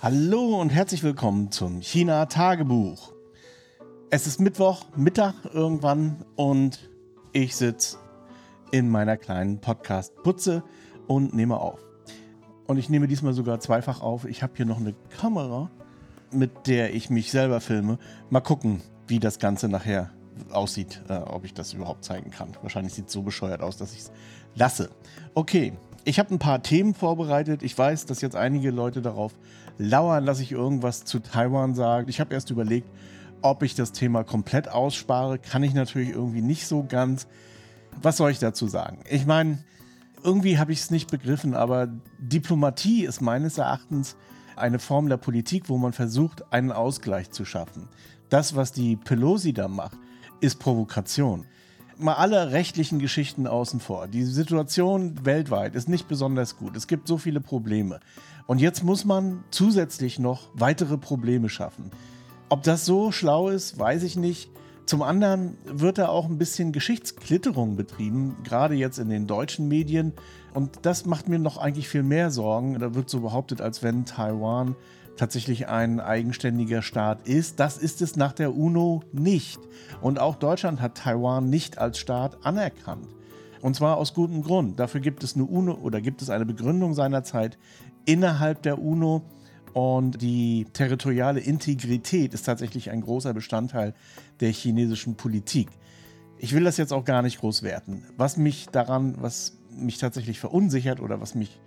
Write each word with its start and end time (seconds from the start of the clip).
Hallo 0.00 0.60
und 0.60 0.70
herzlich 0.70 1.02
willkommen 1.02 1.50
zum 1.50 1.80
China 1.80 2.26
Tagebuch. 2.26 3.12
Es 4.10 4.28
ist 4.28 4.38
Mittwoch, 4.38 4.84
Mittag 4.94 5.34
irgendwann 5.52 6.24
und 6.36 6.88
ich 7.32 7.56
sitze 7.56 7.96
in 8.70 8.88
meiner 8.90 9.16
kleinen 9.16 9.60
Podcast-Putze 9.60 10.62
und 11.08 11.34
nehme 11.34 11.58
auf. 11.58 11.84
Und 12.68 12.78
ich 12.78 12.88
nehme 12.88 13.08
diesmal 13.08 13.32
sogar 13.32 13.58
zweifach 13.58 14.00
auf. 14.00 14.24
Ich 14.24 14.44
habe 14.44 14.52
hier 14.54 14.66
noch 14.66 14.78
eine 14.78 14.94
Kamera, 15.20 15.68
mit 16.30 16.68
der 16.68 16.94
ich 16.94 17.10
mich 17.10 17.32
selber 17.32 17.60
filme. 17.60 17.98
Mal 18.30 18.40
gucken, 18.40 18.82
wie 19.08 19.18
das 19.18 19.40
Ganze 19.40 19.68
nachher 19.68 20.12
aussieht, 20.52 21.02
äh, 21.08 21.14
ob 21.14 21.44
ich 21.44 21.54
das 21.54 21.72
überhaupt 21.72 22.04
zeigen 22.04 22.30
kann. 22.30 22.56
Wahrscheinlich 22.62 22.94
sieht 22.94 23.08
es 23.08 23.12
so 23.12 23.22
bescheuert 23.22 23.62
aus, 23.62 23.78
dass 23.78 23.92
ich 23.92 24.02
es 24.02 24.12
lasse. 24.54 24.90
Okay, 25.34 25.72
ich 26.08 26.18
habe 26.18 26.34
ein 26.34 26.38
paar 26.38 26.62
Themen 26.62 26.94
vorbereitet. 26.94 27.62
Ich 27.62 27.76
weiß, 27.76 28.06
dass 28.06 28.22
jetzt 28.22 28.34
einige 28.34 28.70
Leute 28.70 29.02
darauf 29.02 29.34
lauern, 29.76 30.24
dass 30.24 30.40
ich 30.40 30.52
irgendwas 30.52 31.04
zu 31.04 31.18
Taiwan 31.18 31.74
sage. 31.74 32.08
Ich 32.08 32.18
habe 32.18 32.32
erst 32.32 32.48
überlegt, 32.48 32.88
ob 33.42 33.62
ich 33.62 33.74
das 33.74 33.92
Thema 33.92 34.24
komplett 34.24 34.70
ausspare. 34.70 35.38
Kann 35.38 35.62
ich 35.62 35.74
natürlich 35.74 36.08
irgendwie 36.08 36.40
nicht 36.40 36.66
so 36.66 36.82
ganz. 36.88 37.26
Was 38.00 38.16
soll 38.16 38.30
ich 38.30 38.38
dazu 38.38 38.68
sagen? 38.68 39.00
Ich 39.10 39.26
meine, 39.26 39.58
irgendwie 40.24 40.58
habe 40.58 40.72
ich 40.72 40.78
es 40.78 40.90
nicht 40.90 41.10
begriffen, 41.10 41.52
aber 41.52 41.88
Diplomatie 42.18 43.04
ist 43.04 43.20
meines 43.20 43.58
Erachtens 43.58 44.16
eine 44.56 44.78
Form 44.78 45.10
der 45.10 45.18
Politik, 45.18 45.68
wo 45.68 45.76
man 45.76 45.92
versucht, 45.92 46.54
einen 46.54 46.72
Ausgleich 46.72 47.32
zu 47.32 47.44
schaffen. 47.44 47.86
Das, 48.30 48.56
was 48.56 48.72
die 48.72 48.96
Pelosi 48.96 49.52
da 49.52 49.68
macht, 49.68 49.98
ist 50.40 50.58
Provokation. 50.58 51.44
Mal 52.00 52.14
alle 52.14 52.52
rechtlichen 52.52 53.00
Geschichten 53.00 53.48
außen 53.48 53.80
vor. 53.80 54.06
Die 54.06 54.22
Situation 54.22 55.24
weltweit 55.24 55.74
ist 55.74 55.88
nicht 55.88 56.06
besonders 56.06 56.56
gut. 56.56 56.76
Es 56.76 56.86
gibt 56.86 57.08
so 57.08 57.18
viele 57.18 57.40
Probleme. 57.40 57.98
Und 58.46 58.60
jetzt 58.60 58.84
muss 58.84 59.04
man 59.04 59.42
zusätzlich 59.50 60.20
noch 60.20 60.48
weitere 60.54 60.96
Probleme 60.96 61.48
schaffen. 61.48 61.90
Ob 62.50 62.62
das 62.62 62.86
so 62.86 63.10
schlau 63.10 63.48
ist, 63.48 63.80
weiß 63.80 64.04
ich 64.04 64.14
nicht. 64.14 64.48
Zum 64.86 65.02
anderen 65.02 65.58
wird 65.66 65.98
da 65.98 66.08
auch 66.08 66.26
ein 66.26 66.38
bisschen 66.38 66.70
Geschichtsklitterung 66.70 67.74
betrieben, 67.74 68.36
gerade 68.44 68.76
jetzt 68.76 68.98
in 68.98 69.10
den 69.10 69.26
deutschen 69.26 69.66
Medien. 69.66 70.12
Und 70.54 70.78
das 70.82 71.04
macht 71.04 71.28
mir 71.28 71.40
noch 71.40 71.58
eigentlich 71.58 71.88
viel 71.88 72.04
mehr 72.04 72.30
Sorgen. 72.30 72.78
Da 72.78 72.94
wird 72.94 73.10
so 73.10 73.20
behauptet, 73.20 73.60
als 73.60 73.82
wenn 73.82 74.04
Taiwan 74.04 74.76
tatsächlich 75.18 75.68
ein 75.68 76.00
eigenständiger 76.00 76.80
Staat 76.80 77.28
ist. 77.28 77.60
Das 77.60 77.76
ist 77.76 78.00
es 78.00 78.16
nach 78.16 78.32
der 78.32 78.56
UNO 78.56 79.02
nicht. 79.12 79.60
Und 80.00 80.18
auch 80.18 80.36
Deutschland 80.36 80.80
hat 80.80 80.96
Taiwan 80.96 81.50
nicht 81.50 81.78
als 81.78 81.98
Staat 81.98 82.44
anerkannt. 82.46 83.08
Und 83.60 83.74
zwar 83.74 83.96
aus 83.96 84.14
gutem 84.14 84.42
Grund. 84.42 84.78
Dafür 84.78 85.00
gibt 85.00 85.24
es 85.24 85.34
eine 85.34 85.44
UNO 85.44 85.74
oder 85.74 86.00
gibt 86.00 86.22
es 86.22 86.30
eine 86.30 86.46
Begründung 86.46 86.94
seinerzeit 86.94 87.58
innerhalb 88.04 88.62
der 88.62 88.78
UNO. 88.80 89.22
Und 89.74 90.22
die 90.22 90.66
territoriale 90.72 91.40
Integrität 91.40 92.32
ist 92.34 92.44
tatsächlich 92.44 92.90
ein 92.90 93.00
großer 93.00 93.34
Bestandteil 93.34 93.94
der 94.40 94.50
chinesischen 94.50 95.16
Politik. 95.16 95.68
Ich 96.38 96.54
will 96.54 96.64
das 96.64 96.76
jetzt 96.76 96.92
auch 96.92 97.04
gar 97.04 97.22
nicht 97.22 97.40
groß 97.40 97.62
werten. 97.62 98.04
Was 98.16 98.36
mich 98.36 98.68
daran, 98.68 99.16
was 99.20 99.58
mich 99.70 99.98
tatsächlich 99.98 100.38
verunsichert 100.40 101.00
oder 101.00 101.20
was 101.20 101.34
mich 101.34 101.60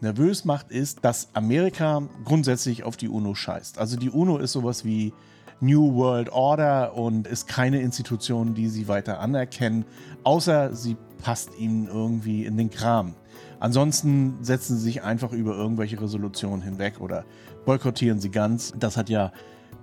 nervös 0.00 0.44
macht, 0.44 0.70
ist, 0.70 1.04
dass 1.04 1.28
Amerika 1.34 2.02
grundsätzlich 2.24 2.84
auf 2.84 2.96
die 2.96 3.08
UNO 3.08 3.34
scheißt. 3.34 3.78
Also 3.78 3.96
die 3.96 4.10
UNO 4.10 4.38
ist 4.38 4.52
sowas 4.52 4.84
wie 4.84 5.12
New 5.60 5.94
World 5.94 6.30
Order 6.30 6.94
und 6.94 7.26
ist 7.26 7.48
keine 7.48 7.80
Institution, 7.80 8.54
die 8.54 8.68
sie 8.68 8.86
weiter 8.86 9.20
anerkennen, 9.20 9.84
außer 10.22 10.74
sie 10.74 10.96
passt 11.22 11.50
ihnen 11.58 11.88
irgendwie 11.88 12.44
in 12.44 12.56
den 12.56 12.70
Kram. 12.70 13.14
Ansonsten 13.60 14.38
setzen 14.40 14.76
sie 14.76 14.84
sich 14.84 15.02
einfach 15.02 15.32
über 15.32 15.56
irgendwelche 15.56 16.00
Resolutionen 16.00 16.62
hinweg 16.62 17.00
oder 17.00 17.24
boykottieren 17.64 18.20
sie 18.20 18.30
ganz. 18.30 18.72
Das 18.78 18.96
hat 18.96 19.08
ja 19.08 19.32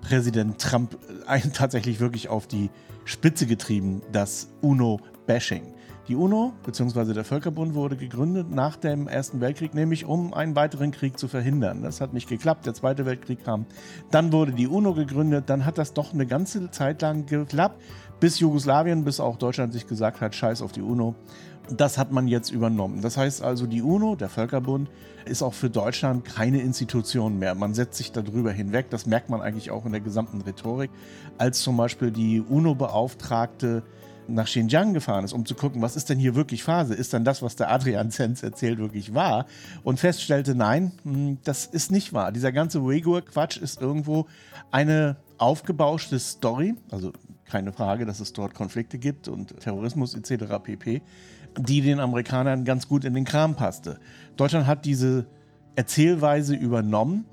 Präsident 0.02 0.60
Trump 0.60 0.98
tatsächlich 1.54 2.00
wirklich 2.00 2.30
auf 2.30 2.48
die 2.48 2.70
Spitze 3.04 3.46
getrieben, 3.46 4.02
das 4.12 4.50
UNO-Bashing. 4.62 5.75
Die 6.08 6.16
UNO 6.16 6.54
bzw. 6.64 7.14
der 7.14 7.26
Völkerbund 7.26 7.74
wurde 7.74 7.96
gegründet 7.96 8.52
nach 8.52 8.76
dem 8.76 9.08
Ersten 9.08 9.42
Weltkrieg, 9.42 9.74
nämlich 9.74 10.06
um 10.06 10.36
einen 10.36 10.56
weiteren 10.56 10.92
Krieg 10.92 11.18
zu 11.18 11.28
verhindern. 11.28 11.82
Das 11.82 12.00
hat 12.00 12.14
nicht 12.14 12.30
geklappt, 12.30 12.68
der 12.68 12.76
Zweite 12.76 13.08
Weltkrieg 13.08 13.44
kam. 13.44 13.66
Dann 14.12 14.32
wurde 14.32 14.52
die 14.52 14.68
UNO 14.68 14.94
gegründet, 14.94 15.46
dann 15.48 15.66
hat 15.66 15.80
das 15.80 15.94
doch 15.94 16.14
eine 16.14 16.28
ganze 16.28 16.70
Zeit 16.70 17.02
lang 17.02 17.26
geklappt, 17.26 17.82
bis 18.20 18.40
Jugoslawien, 18.40 19.04
bis 19.04 19.20
auch 19.20 19.36
Deutschland 19.38 19.74
sich 19.74 19.88
gesagt 19.88 20.22
hat, 20.22 20.36
scheiß 20.36 20.62
auf 20.62 20.72
die 20.72 20.84
UNO. 20.84 21.16
Das 21.76 21.98
hat 21.98 22.12
man 22.12 22.28
jetzt 22.28 22.52
übernommen. 22.52 23.02
Das 23.02 23.18
heißt 23.18 23.42
also, 23.42 23.66
die 23.66 23.82
UNO, 23.82 24.16
der 24.16 24.30
Völkerbund, 24.30 24.92
ist 25.26 25.42
auch 25.42 25.56
für 25.56 25.72
Deutschland 25.72 26.24
keine 26.24 26.62
Institution 26.62 27.40
mehr. 27.40 27.56
Man 27.56 27.74
setzt 27.74 27.98
sich 27.98 28.12
darüber 28.12 28.52
hinweg. 28.52 28.92
Das 28.92 29.08
merkt 29.08 29.32
man 29.32 29.42
eigentlich 29.42 29.72
auch 29.72 29.88
in 29.88 29.92
der 29.92 30.02
gesamten 30.02 30.42
Rhetorik. 30.42 30.92
Als 31.40 31.62
zum 31.62 31.78
Beispiel 31.78 32.12
die 32.12 32.42
UNO-Beauftragte 32.42 33.82
nach 34.28 34.46
Xinjiang 34.46 34.94
gefahren 34.94 35.26
ist, 35.26 35.34
um 35.34 35.46
zu 35.46 35.56
gucken, 35.56 35.82
was 35.82 35.96
ist 35.96 36.10
denn 36.10 36.20
hier 36.20 36.36
wirklich 36.36 36.64
Phase? 36.64 36.94
Ist 36.94 37.14
dann 37.14 37.24
das, 37.24 37.42
was 37.42 37.56
der 37.56 37.72
Adrian 37.72 38.12
Zenz 38.12 38.44
erzählt, 38.44 38.80
wirklich 38.80 39.14
wahr? 39.14 39.46
Und 39.84 40.00
feststellte, 40.00 40.56
nein, 40.56 40.92
hm, 41.04 41.38
das 41.44 41.66
ist 41.66 41.92
nicht 41.92 42.14
wahr. 42.14 42.32
Dieser 42.32 42.52
ganze 42.52 42.82
Uyghur-Quatsch 42.82 43.58
ist 43.58 43.82
irgendwo 43.82 44.28
eine 44.72 45.18
aufgebauschte 45.38 46.20
Story, 46.20 46.76
also 46.92 47.12
keine 47.46 47.72
Frage, 47.72 48.06
dass 48.06 48.20
es 48.20 48.34
dort 48.34 48.54
Konflikte 48.54 48.98
gibt 48.98 49.28
und 49.28 49.60
Terrorismus 49.60 50.16
etc. 50.16 50.46
pp, 50.64 51.02
die 51.58 51.82
den 51.82 52.00
Amerikanern 52.00 52.66
ganz 52.66 52.88
gut 52.88 53.06
in 53.06 53.14
den 53.14 53.26
Kram 53.26 53.56
passte. 53.56 54.00
Deutschland 54.36 54.68
hat 54.68 54.86
diese 54.86 55.26
Erzählweise 55.76 56.56
übernommen 56.56 57.26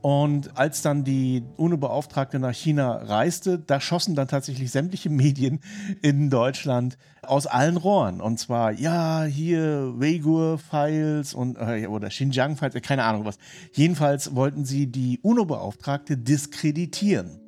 und 0.00 0.56
als 0.56 0.80
dann 0.82 1.02
die 1.02 1.42
UNO-Beauftragte 1.56 2.38
nach 2.38 2.54
China 2.54 2.92
reiste, 2.92 3.58
da 3.58 3.80
schossen 3.80 4.14
dann 4.14 4.28
tatsächlich 4.28 4.70
sämtliche 4.70 5.10
Medien 5.10 5.60
in 6.02 6.30
Deutschland 6.30 6.98
aus 7.22 7.46
allen 7.46 7.76
Rohren. 7.76 8.20
Und 8.20 8.38
zwar, 8.38 8.70
ja, 8.70 9.24
hier 9.24 9.92
Uyghur-Files 9.98 11.34
und 11.34 11.58
äh, 11.58 11.88
oder 11.88 12.08
Xinjiang-Files, 12.08 12.80
keine 12.82 13.04
Ahnung 13.04 13.24
was. 13.24 13.38
Jedenfalls 13.72 14.36
wollten 14.36 14.64
sie 14.64 14.86
die 14.86 15.18
UNO-Beauftragte 15.22 16.16
diskreditieren. 16.16 17.40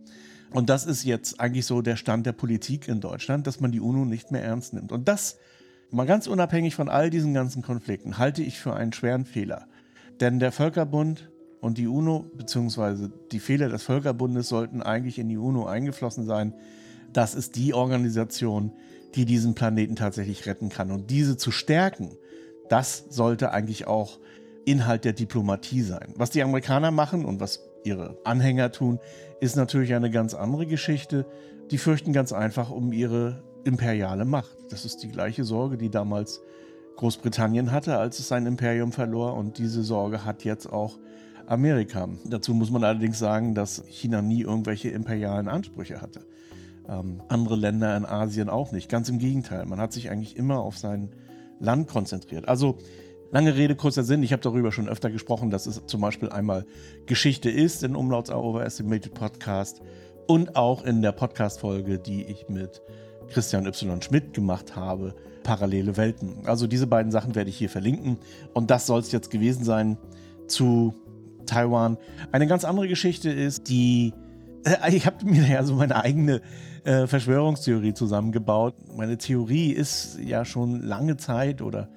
Und 0.50 0.68
das 0.68 0.86
ist 0.86 1.04
jetzt 1.04 1.38
eigentlich 1.38 1.66
so 1.66 1.82
der 1.82 1.94
Stand 1.94 2.26
der 2.26 2.32
Politik 2.32 2.88
in 2.88 3.00
Deutschland, 3.00 3.46
dass 3.46 3.60
man 3.60 3.70
die 3.70 3.80
UNO 3.80 4.04
nicht 4.04 4.32
mehr 4.32 4.42
ernst 4.42 4.74
nimmt. 4.74 4.90
Und 4.90 5.06
das, 5.06 5.36
mal 5.92 6.06
ganz 6.06 6.26
unabhängig 6.26 6.74
von 6.74 6.88
all 6.88 7.10
diesen 7.10 7.32
ganzen 7.32 7.62
Konflikten, 7.62 8.18
halte 8.18 8.42
ich 8.42 8.58
für 8.58 8.74
einen 8.74 8.92
schweren 8.92 9.24
Fehler. 9.24 9.68
Denn 10.18 10.40
der 10.40 10.50
Völkerbund 10.50 11.30
und 11.60 11.78
die 11.78 11.86
UNO, 11.86 12.30
beziehungsweise 12.34 13.10
die 13.32 13.40
Fehler 13.40 13.68
des 13.68 13.82
Völkerbundes 13.82 14.48
sollten 14.48 14.82
eigentlich 14.82 15.18
in 15.18 15.28
die 15.28 15.36
UNO 15.36 15.66
eingeflossen 15.66 16.24
sein. 16.24 16.54
Das 17.12 17.34
ist 17.34 17.56
die 17.56 17.74
Organisation, 17.74 18.72
die 19.14 19.24
diesen 19.24 19.54
Planeten 19.54 19.96
tatsächlich 19.96 20.46
retten 20.46 20.68
kann. 20.68 20.90
Und 20.90 21.10
diese 21.10 21.36
zu 21.36 21.50
stärken, 21.50 22.16
das 22.68 23.04
sollte 23.10 23.52
eigentlich 23.52 23.86
auch 23.86 24.20
Inhalt 24.64 25.04
der 25.04 25.12
Diplomatie 25.12 25.82
sein. 25.82 26.14
Was 26.16 26.30
die 26.30 26.42
Amerikaner 26.42 26.90
machen 26.90 27.24
und 27.24 27.40
was 27.40 27.60
ihre 27.84 28.18
Anhänger 28.24 28.72
tun, 28.72 28.98
ist 29.40 29.56
natürlich 29.56 29.94
eine 29.94 30.10
ganz 30.10 30.34
andere 30.34 30.66
Geschichte. 30.66 31.26
Die 31.70 31.78
fürchten 31.78 32.12
ganz 32.12 32.32
einfach 32.32 32.70
um 32.70 32.92
ihre 32.92 33.42
imperiale 33.64 34.24
Macht. 34.24 34.56
Das 34.70 34.84
ist 34.84 35.02
die 35.02 35.08
gleiche 35.08 35.44
Sorge, 35.44 35.76
die 35.76 35.90
damals 35.90 36.40
Großbritannien 36.96 37.72
hatte, 37.72 37.96
als 37.96 38.18
es 38.18 38.28
sein 38.28 38.46
Imperium 38.46 38.92
verlor. 38.92 39.34
Und 39.34 39.58
diese 39.58 39.82
Sorge 39.82 40.24
hat 40.24 40.44
jetzt 40.44 40.70
auch 40.70 40.98
Amerika. 41.50 42.08
Dazu 42.24 42.54
muss 42.54 42.70
man 42.70 42.84
allerdings 42.84 43.18
sagen, 43.18 43.54
dass 43.54 43.84
China 43.88 44.22
nie 44.22 44.42
irgendwelche 44.42 44.90
imperialen 44.90 45.48
Ansprüche 45.48 46.00
hatte. 46.00 46.26
Ähm, 46.88 47.22
andere 47.28 47.56
Länder 47.56 47.96
in 47.96 48.06
Asien 48.06 48.48
auch 48.48 48.72
nicht. 48.72 48.88
Ganz 48.88 49.08
im 49.08 49.18
Gegenteil. 49.18 49.66
Man 49.66 49.80
hat 49.80 49.92
sich 49.92 50.10
eigentlich 50.10 50.36
immer 50.36 50.60
auf 50.60 50.78
sein 50.78 51.10
Land 51.58 51.88
konzentriert. 51.88 52.48
Also 52.48 52.78
Lange 53.32 53.54
Rede, 53.54 53.76
kurzer 53.76 54.02
Sinn. 54.02 54.24
Ich 54.24 54.32
habe 54.32 54.42
darüber 54.42 54.72
schon 54.72 54.88
öfter 54.88 55.08
gesprochen, 55.08 55.50
dass 55.50 55.66
es 55.66 55.86
zum 55.86 56.00
Beispiel 56.00 56.30
einmal 56.30 56.66
Geschichte 57.06 57.48
ist 57.48 57.84
in 57.84 57.94
Umlauts 57.94 58.28
Overestimated 58.28 59.14
Podcast 59.14 59.82
und 60.26 60.56
auch 60.56 60.82
in 60.84 61.00
der 61.00 61.12
Podcast-Folge, 61.12 62.00
die 62.00 62.24
ich 62.24 62.48
mit 62.48 62.82
Christian 63.28 63.66
Y. 63.66 64.02
Schmidt 64.02 64.34
gemacht 64.34 64.74
habe, 64.74 65.14
Parallele 65.44 65.96
Welten. 65.96 66.38
Also 66.44 66.66
diese 66.66 66.88
beiden 66.88 67.12
Sachen 67.12 67.36
werde 67.36 67.50
ich 67.50 67.56
hier 67.56 67.70
verlinken. 67.70 68.18
Und 68.52 68.72
das 68.72 68.86
soll 68.86 68.98
es 68.98 69.12
jetzt 69.12 69.30
gewesen 69.30 69.62
sein 69.62 69.96
zu 70.48 70.94
Taiwan. 71.50 71.98
Eine 72.32 72.46
ganz 72.46 72.64
andere 72.64 72.88
Geschichte 72.88 73.30
ist 73.30 73.68
die, 73.68 74.14
äh, 74.64 74.94
ich 74.94 75.06
habe 75.06 75.24
mir 75.24 75.46
ja 75.46 75.62
so 75.64 75.74
meine 75.74 75.96
eigene 75.96 76.40
äh, 76.84 77.06
Verschwörungstheorie 77.06 77.94
zusammengebaut. 77.94 78.74
Meine 78.96 79.18
Theorie 79.18 79.72
ist 79.72 80.18
ja 80.22 80.44
schon 80.44 80.82
lange 80.82 81.16
Zeit 81.16 81.60
oder 81.60 81.88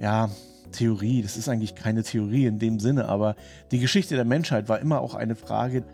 ja, 0.00 0.30
Theorie, 0.72 1.22
das 1.22 1.36
ist 1.36 1.48
eigentlich 1.48 1.74
keine 1.74 2.02
Theorie 2.02 2.46
in 2.46 2.58
dem 2.58 2.80
Sinne, 2.80 3.08
aber 3.08 3.36
die 3.70 3.78
Geschichte 3.78 4.16
der 4.16 4.24
Menschheit 4.24 4.68
war 4.68 4.80
immer 4.80 5.00
auch 5.00 5.14
eine 5.14 5.36
Frage 5.36 5.84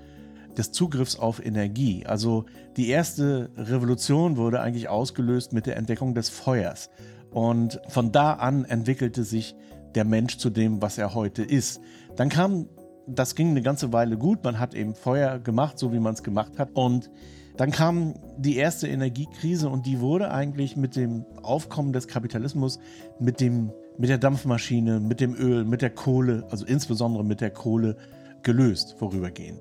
des 0.57 0.73
Zugriffs 0.73 1.17
auf 1.17 1.45
Energie. 1.45 2.07
Also 2.07 2.47
die 2.77 2.89
erste 2.89 3.51
Revolution 3.57 4.37
wurde 4.37 4.61
eigentlich 4.61 4.89
ausgelöst 4.89 5.53
mit 5.53 5.67
der 5.67 5.77
Entdeckung 5.77 6.15
des 6.15 6.29
Feuers. 6.29 6.91
Und 7.31 7.81
von 7.89 8.13
da 8.13 8.35
an 8.35 8.65
entwickelte 8.65 9.25
sich 9.25 9.55
der 9.99 10.05
Mensch 10.05 10.39
zu 10.39 10.49
dem, 10.49 10.81
was 10.81 10.97
er 10.97 11.15
heute 11.15 11.43
ist. 11.43 11.81
Dann 12.17 12.29
kam 12.29 12.69
das 13.09 13.35
ging 13.35 13.51
eine 13.51 13.63
ganze 13.63 13.93
Weile 13.93 14.17
gut. 14.17 14.45
Man 14.45 14.59
hat 14.59 14.75
eben 14.75 14.95
Feuer 14.95 15.39
gemacht, 15.39 15.79
so 15.79 15.93
wie 15.93 15.99
man 15.99 16.15
es 16.15 16.23
gemacht 16.23 16.59
hat. 16.59 16.71
Und 16.75 17.11
dann 17.57 17.71
kam 17.71 18.15
die 18.37 18.57
erste 18.57 18.87
Energiekrise 18.87 19.69
und 19.69 19.87
die 19.87 20.01
wurde 20.01 20.31
eigentlich 20.31 20.77
mit 20.77 20.95
dem 20.95 21.25
Aufkommen 21.43 21.93
des 21.93 22.07
Kapitalismus, 22.07 22.79
mit, 23.19 23.41
dem, 23.41 23.73
mit 23.97 24.11
der 24.11 24.19
Dampfmaschine, 24.19 25.01
mit 25.01 25.21
dem 25.21 25.35
Öl, 25.35 25.65
mit 25.65 25.83
der 25.83 25.91
Kohle, 25.91 26.47
also 26.51 26.65
insbesondere 26.65 27.25
mit 27.25 27.41
der 27.41 27.51
Kohle 27.51 27.97
gelöst 28.43 28.95
vorübergehend. 28.99 29.59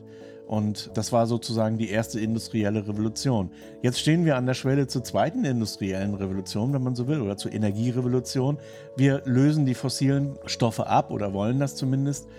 Und 0.48 0.92
das 0.94 1.12
war 1.12 1.28
sozusagen 1.28 1.78
die 1.78 1.90
erste 1.90 2.22
industrielle 2.22 2.88
Revolution. 2.88 3.52
Jetzt 3.82 4.00
stehen 4.00 4.24
wir 4.24 4.38
an 4.38 4.46
der 4.46 4.54
Schwelle 4.54 4.88
zur 4.88 5.04
zweiten 5.04 5.44
industriellen 5.44 6.14
Revolution, 6.16 6.72
wenn 6.72 6.84
man 6.84 6.96
so 6.96 7.08
will, 7.08 7.20
oder 7.20 7.36
zur 7.36 7.52
Energierevolution. 7.52 8.58
Wir 8.96 9.24
lösen 9.26 9.66
die 9.66 9.74
fossilen 9.74 10.38
Stoffe 10.46 10.88
ab 10.88 11.12
oder 11.12 11.34
wollen 11.34 11.60
das 11.60 11.76
zumindest. 11.76 12.30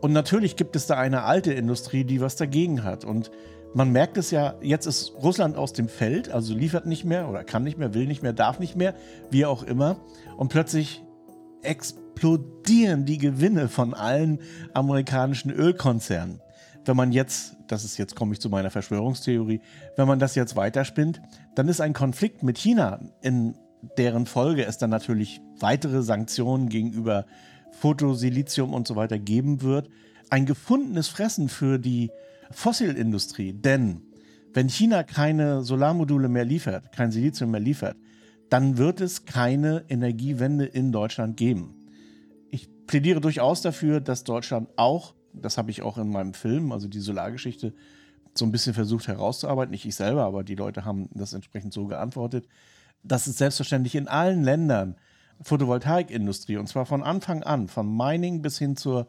Und 0.00 0.12
natürlich 0.12 0.56
gibt 0.56 0.76
es 0.76 0.86
da 0.86 0.96
eine 0.96 1.24
alte 1.24 1.52
Industrie, 1.52 2.04
die 2.04 2.22
was 2.22 2.36
dagegen 2.36 2.84
hat. 2.84 3.04
Und 3.04 3.30
man 3.74 3.92
merkt 3.92 4.16
es 4.16 4.30
ja, 4.30 4.54
jetzt 4.62 4.86
ist 4.86 5.12
Russland 5.22 5.58
aus 5.58 5.74
dem 5.74 5.88
Feld, 5.88 6.30
also 6.30 6.54
liefert 6.54 6.86
nicht 6.86 7.04
mehr 7.04 7.28
oder 7.28 7.44
kann 7.44 7.64
nicht 7.64 7.76
mehr, 7.76 7.92
will 7.92 8.06
nicht 8.06 8.22
mehr, 8.22 8.32
darf 8.32 8.60
nicht 8.60 8.76
mehr, 8.76 8.94
wie 9.30 9.44
auch 9.44 9.62
immer. 9.62 10.00
Und 10.38 10.48
plötzlich 10.48 11.02
explodieren 11.60 13.04
die 13.04 13.18
Gewinne 13.18 13.68
von 13.68 13.92
allen 13.92 14.40
amerikanischen 14.72 15.50
Ölkonzernen 15.50 16.40
wenn 16.88 16.96
man 16.96 17.12
jetzt, 17.12 17.56
das 17.68 17.84
ist 17.84 17.98
jetzt 17.98 18.16
komme 18.16 18.32
ich 18.32 18.40
zu 18.40 18.48
meiner 18.48 18.70
Verschwörungstheorie, 18.70 19.60
wenn 19.96 20.08
man 20.08 20.18
das 20.18 20.34
jetzt 20.34 20.56
weiterspinnt, 20.56 21.20
dann 21.54 21.68
ist 21.68 21.80
ein 21.80 21.92
Konflikt 21.92 22.42
mit 22.42 22.58
China, 22.58 23.00
in 23.20 23.54
deren 23.96 24.26
Folge 24.26 24.64
es 24.64 24.78
dann 24.78 24.90
natürlich 24.90 25.40
weitere 25.60 26.02
Sanktionen 26.02 26.68
gegenüber 26.68 27.26
Fotosilizium 27.72 28.74
und 28.74 28.88
so 28.88 28.96
weiter 28.96 29.18
geben 29.18 29.62
wird, 29.62 29.88
ein 30.30 30.46
gefundenes 30.46 31.08
Fressen 31.08 31.48
für 31.48 31.78
die 31.78 32.10
Fossilindustrie. 32.50 33.52
Denn 33.52 34.02
wenn 34.52 34.68
China 34.68 35.02
keine 35.02 35.62
Solarmodule 35.62 36.28
mehr 36.28 36.44
liefert, 36.44 36.92
kein 36.92 37.12
Silizium 37.12 37.50
mehr 37.50 37.60
liefert, 37.60 37.96
dann 38.48 38.78
wird 38.78 39.00
es 39.00 39.26
keine 39.26 39.84
Energiewende 39.88 40.64
in 40.64 40.90
Deutschland 40.90 41.36
geben. 41.36 41.74
Ich 42.50 42.68
plädiere 42.86 43.20
durchaus 43.20 43.60
dafür, 43.60 44.00
dass 44.00 44.24
Deutschland 44.24 44.70
auch 44.76 45.14
das 45.32 45.58
habe 45.58 45.70
ich 45.70 45.82
auch 45.82 45.98
in 45.98 46.08
meinem 46.08 46.34
Film, 46.34 46.72
also 46.72 46.88
die 46.88 47.00
Solargeschichte, 47.00 47.74
so 48.34 48.44
ein 48.44 48.52
bisschen 48.52 48.74
versucht 48.74 49.08
herauszuarbeiten. 49.08 49.70
Nicht 49.70 49.84
ich 49.84 49.96
selber, 49.96 50.24
aber 50.24 50.44
die 50.44 50.54
Leute 50.54 50.84
haben 50.84 51.08
das 51.12 51.32
entsprechend 51.32 51.72
so 51.72 51.86
geantwortet. 51.86 52.46
Dass 53.02 53.26
es 53.26 53.38
selbstverständlich 53.38 53.94
in 53.94 54.08
allen 54.08 54.44
Ländern 54.44 54.96
Photovoltaikindustrie, 55.42 56.56
und 56.56 56.68
zwar 56.68 56.86
von 56.86 57.02
Anfang 57.02 57.42
an, 57.42 57.68
von 57.68 57.96
Mining 57.96 58.42
bis 58.42 58.58
hin 58.58 58.76
zur 58.76 59.06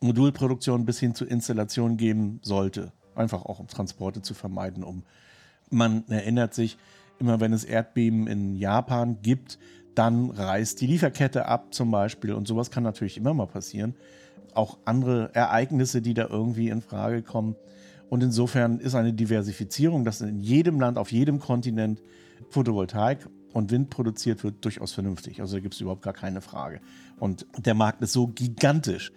Modulproduktion 0.00 0.84
bis 0.84 0.98
hin 0.98 1.14
zur 1.14 1.30
Installation 1.30 1.96
geben 1.96 2.40
sollte. 2.42 2.92
Einfach 3.14 3.44
auch 3.44 3.58
um 3.58 3.68
Transporte 3.68 4.22
zu 4.22 4.34
vermeiden, 4.34 4.84
um 4.84 5.04
man 5.70 6.06
erinnert 6.08 6.54
sich, 6.54 6.78
immer 7.18 7.40
wenn 7.40 7.52
es 7.52 7.64
Erdbeben 7.64 8.26
in 8.26 8.54
Japan 8.54 9.18
gibt, 9.22 9.58
dann 9.98 10.30
reißt 10.30 10.80
die 10.80 10.86
Lieferkette 10.86 11.46
ab 11.46 11.74
zum 11.74 11.90
Beispiel 11.90 12.32
und 12.32 12.46
sowas 12.46 12.70
kann 12.70 12.84
natürlich 12.84 13.16
immer 13.16 13.34
mal 13.34 13.46
passieren 13.46 13.94
auch 14.58 14.78
andere 14.84 15.34
Ereignisse, 15.34 16.02
die 16.02 16.14
da 16.14 16.26
irgendwie 16.28 16.68
in 16.68 16.82
Frage 16.82 17.22
kommen. 17.22 17.56
Und 18.10 18.22
insofern 18.22 18.80
ist 18.80 18.94
eine 18.94 19.12
Diversifizierung, 19.12 20.04
dass 20.04 20.20
in 20.20 20.40
jedem 20.40 20.80
Land, 20.80 20.98
auf 20.98 21.12
jedem 21.12 21.38
Kontinent 21.38 22.02
Photovoltaik 22.50 23.28
und 23.52 23.70
Wind 23.70 23.90
produziert 23.90 24.44
wird, 24.44 24.64
durchaus 24.64 24.92
vernünftig. 24.92 25.40
Also 25.40 25.56
da 25.56 25.60
gibt 25.60 25.74
es 25.74 25.80
überhaupt 25.80 26.02
gar 26.02 26.12
keine 26.12 26.40
Frage. 26.40 26.80
Und 27.18 27.46
der 27.56 27.74
Markt 27.74 28.02
ist 28.02 28.12
so 28.12 28.28
gigantisch, 28.28 29.12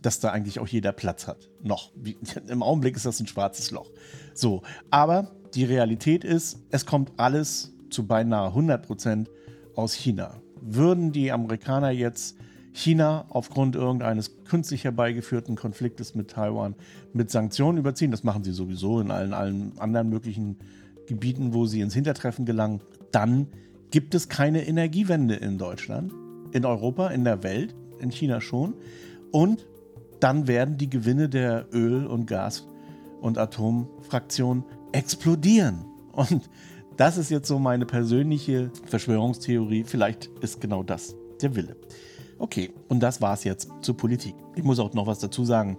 dass 0.00 0.20
da 0.20 0.30
eigentlich 0.30 0.60
auch 0.60 0.68
jeder 0.68 0.92
Platz 0.92 1.26
hat. 1.26 1.50
Noch. 1.62 1.92
Im 2.48 2.62
Augenblick 2.62 2.96
ist 2.96 3.06
das 3.06 3.20
ein 3.20 3.26
schwarzes 3.26 3.70
Loch. 3.70 3.90
So. 4.34 4.62
Aber 4.90 5.32
die 5.54 5.64
Realität 5.64 6.24
ist, 6.24 6.60
es 6.70 6.86
kommt 6.86 7.12
alles 7.16 7.72
zu 7.90 8.06
beinahe 8.06 8.48
100 8.48 8.86
Prozent 8.86 9.30
aus 9.76 9.94
China. 9.94 10.40
Würden 10.60 11.12
die 11.12 11.30
Amerikaner 11.30 11.90
jetzt 11.90 12.36
China 12.76 13.24
aufgrund 13.30 13.74
irgendeines 13.74 14.44
künstlich 14.44 14.84
herbeigeführten 14.84 15.56
Konfliktes 15.56 16.14
mit 16.14 16.30
Taiwan 16.32 16.74
mit 17.14 17.30
Sanktionen 17.30 17.78
überziehen. 17.78 18.10
Das 18.10 18.22
machen 18.22 18.44
sie 18.44 18.52
sowieso 18.52 19.00
in 19.00 19.10
allen, 19.10 19.32
allen 19.32 19.78
anderen 19.78 20.10
möglichen 20.10 20.58
Gebieten, 21.06 21.54
wo 21.54 21.64
sie 21.64 21.80
ins 21.80 21.94
Hintertreffen 21.94 22.44
gelangen. 22.44 22.82
Dann 23.12 23.46
gibt 23.90 24.14
es 24.14 24.28
keine 24.28 24.66
Energiewende 24.66 25.36
in 25.36 25.56
Deutschland, 25.56 26.12
in 26.52 26.66
Europa, 26.66 27.08
in 27.08 27.24
der 27.24 27.42
Welt, 27.42 27.74
in 27.98 28.10
China 28.10 28.42
schon. 28.42 28.74
Und 29.32 29.66
dann 30.20 30.46
werden 30.46 30.76
die 30.76 30.90
Gewinne 30.90 31.30
der 31.30 31.66
Öl- 31.72 32.06
und 32.06 32.26
Gas- 32.26 32.66
und 33.22 33.38
Atomfraktion 33.38 34.64
explodieren. 34.92 35.86
Und 36.12 36.48
das 36.96 37.18
ist 37.18 37.30
jetzt 37.30 37.48
so 37.48 37.58
meine 37.58 37.86
persönliche 37.86 38.70
Verschwörungstheorie. 38.86 39.84
Vielleicht 39.84 40.26
ist 40.40 40.60
genau 40.60 40.82
das 40.82 41.14
der 41.40 41.54
Wille. 41.54 41.76
Okay, 42.38 42.72
und 42.88 43.00
das 43.00 43.20
war's 43.20 43.44
jetzt 43.44 43.70
zur 43.80 43.96
Politik. 43.96 44.34
Ich 44.54 44.62
muss 44.62 44.78
auch 44.78 44.92
noch 44.92 45.06
was 45.06 45.18
dazu 45.18 45.44
sagen. 45.44 45.78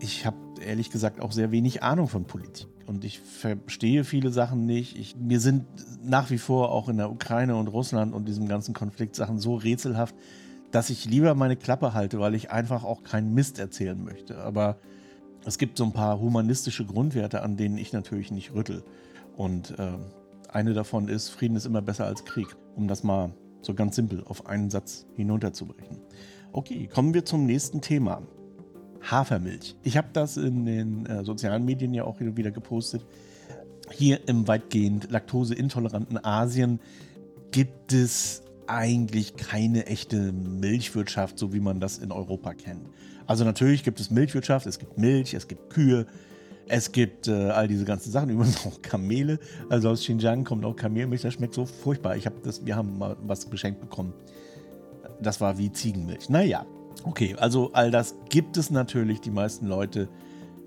Ich 0.00 0.26
habe 0.26 0.36
ehrlich 0.64 0.90
gesagt 0.90 1.20
auch 1.20 1.32
sehr 1.32 1.52
wenig 1.52 1.82
Ahnung 1.82 2.08
von 2.08 2.24
Politik. 2.24 2.66
Und 2.86 3.04
ich 3.04 3.20
verstehe 3.20 4.04
viele 4.04 4.30
Sachen 4.30 4.66
nicht. 4.66 4.98
Ich, 4.98 5.16
mir 5.16 5.40
sind 5.40 5.64
nach 6.02 6.30
wie 6.30 6.38
vor 6.38 6.72
auch 6.72 6.88
in 6.88 6.96
der 6.96 7.10
Ukraine 7.10 7.56
und 7.56 7.68
Russland 7.68 8.12
und 8.12 8.26
diesem 8.26 8.48
ganzen 8.48 8.74
Konflikt 8.74 9.14
Sachen 9.14 9.38
so 9.38 9.54
rätselhaft, 9.54 10.14
dass 10.72 10.90
ich 10.90 11.04
lieber 11.04 11.34
meine 11.34 11.56
Klappe 11.56 11.94
halte, 11.94 12.18
weil 12.18 12.34
ich 12.34 12.50
einfach 12.50 12.82
auch 12.82 13.04
keinen 13.04 13.34
Mist 13.34 13.58
erzählen 13.58 14.02
möchte. 14.02 14.38
Aber 14.38 14.78
es 15.44 15.58
gibt 15.58 15.78
so 15.78 15.84
ein 15.84 15.92
paar 15.92 16.20
humanistische 16.20 16.84
Grundwerte, 16.84 17.42
an 17.42 17.56
denen 17.56 17.78
ich 17.78 17.92
natürlich 17.92 18.30
nicht 18.30 18.54
rüttel. 18.54 18.82
Und 19.36 19.78
äh, 19.78 19.92
eine 20.48 20.74
davon 20.74 21.08
ist, 21.08 21.30
Frieden 21.30 21.56
ist 21.56 21.66
immer 21.66 21.82
besser 21.82 22.06
als 22.06 22.24
Krieg, 22.24 22.48
um 22.76 22.88
das 22.88 23.02
mal 23.02 23.32
so 23.62 23.74
ganz 23.74 23.96
simpel 23.96 24.22
auf 24.24 24.46
einen 24.46 24.70
Satz 24.70 25.06
hinunterzubrechen. 25.14 25.98
Okay, 26.52 26.88
kommen 26.92 27.14
wir 27.14 27.24
zum 27.24 27.46
nächsten 27.46 27.80
Thema. 27.80 28.22
Hafermilch. 29.02 29.76
Ich 29.82 29.96
habe 29.96 30.08
das 30.12 30.36
in 30.36 30.64
den 30.64 31.06
äh, 31.06 31.24
sozialen 31.24 31.64
Medien 31.64 31.92
ja 31.92 32.04
auch 32.04 32.20
wieder 32.20 32.50
gepostet. 32.50 33.04
Hier 33.90 34.28
im 34.28 34.46
weitgehend 34.46 35.10
laktoseintoleranten 35.10 36.24
Asien 36.24 36.78
gibt 37.50 37.92
es 37.92 38.42
eigentlich 38.66 39.36
keine 39.36 39.86
echte 39.86 40.32
Milchwirtschaft, 40.32 41.38
so 41.38 41.52
wie 41.52 41.60
man 41.60 41.80
das 41.80 41.98
in 41.98 42.12
Europa 42.12 42.54
kennt. 42.54 42.86
Also 43.26 43.44
natürlich 43.44 43.82
gibt 43.82 44.00
es 44.00 44.10
Milchwirtschaft, 44.10 44.66
es 44.66 44.78
gibt 44.78 44.98
Milch, 44.98 45.34
es 45.34 45.48
gibt 45.48 45.70
Kühe, 45.70 46.06
es 46.72 46.90
gibt 46.90 47.28
äh, 47.28 47.50
all 47.50 47.68
diese 47.68 47.84
ganzen 47.84 48.10
Sachen, 48.10 48.30
übrigens 48.30 48.66
auch 48.66 48.80
Kamele. 48.80 49.38
Also 49.68 49.90
aus 49.90 50.00
Xinjiang 50.00 50.44
kommt 50.44 50.64
auch 50.64 50.74
Kamelmilch, 50.74 51.20
das 51.20 51.34
schmeckt 51.34 51.52
so 51.52 51.66
furchtbar. 51.66 52.16
Ich 52.16 52.24
habe 52.24 52.36
das, 52.42 52.64
wir 52.64 52.74
haben 52.76 52.96
mal 52.96 53.16
was 53.22 53.50
geschenkt 53.50 53.80
bekommen. 53.80 54.14
Das 55.20 55.40
war 55.40 55.58
wie 55.58 55.70
Ziegenmilch. 55.70 56.30
Naja, 56.30 56.64
okay, 57.04 57.36
also 57.38 57.72
all 57.74 57.90
das 57.90 58.14
gibt 58.30 58.56
es 58.56 58.70
natürlich. 58.70 59.20
Die 59.20 59.30
meisten 59.30 59.66
Leute, 59.66 60.08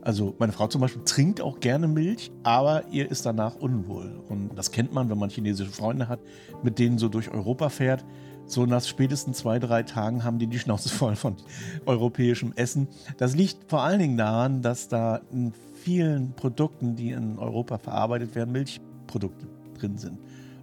also 0.01 0.35
meine 0.37 0.51
Frau 0.51 0.67
zum 0.67 0.81
Beispiel 0.81 1.01
trinkt 1.05 1.41
auch 1.41 1.59
gerne 1.59 1.87
Milch, 1.87 2.31
aber 2.43 2.83
ihr 2.91 3.09
ist 3.09 3.25
danach 3.25 3.55
unwohl. 3.55 4.21
Und 4.29 4.51
das 4.55 4.71
kennt 4.71 4.93
man, 4.93 5.09
wenn 5.09 5.17
man 5.17 5.31
chinesische 5.31 5.71
Freunde 5.71 6.07
hat, 6.07 6.19
mit 6.61 6.77
denen 6.77 6.99
so 6.99 7.09
durch 7.09 7.31
Europa 7.31 7.69
fährt 7.69 8.05
so 8.47 8.65
nach 8.65 8.83
spätestens 8.83 9.39
zwei, 9.39 9.57
drei 9.59 9.81
Tagen 9.81 10.23
haben 10.23 10.37
die 10.37 10.45
die 10.47 10.59
Schnauze 10.59 10.89
voll 10.89 11.15
von 11.15 11.35
europäischem 11.87 12.53
Essen. 12.55 12.87
Das 13.17 13.35
liegt 13.35 13.57
vor 13.69 13.81
allen 13.81 13.99
Dingen 13.99 14.17
daran, 14.17 14.61
dass 14.61 14.87
da 14.87 15.21
in 15.31 15.51
vielen 15.85 16.33
Produkten, 16.33 16.95
die 16.95 17.11
in 17.11 17.37
Europa 17.37 17.77
verarbeitet 17.77 18.33
werden, 18.33 18.51
Milchprodukte 18.51 19.45
drin 19.77 19.99
sind. 19.99 20.17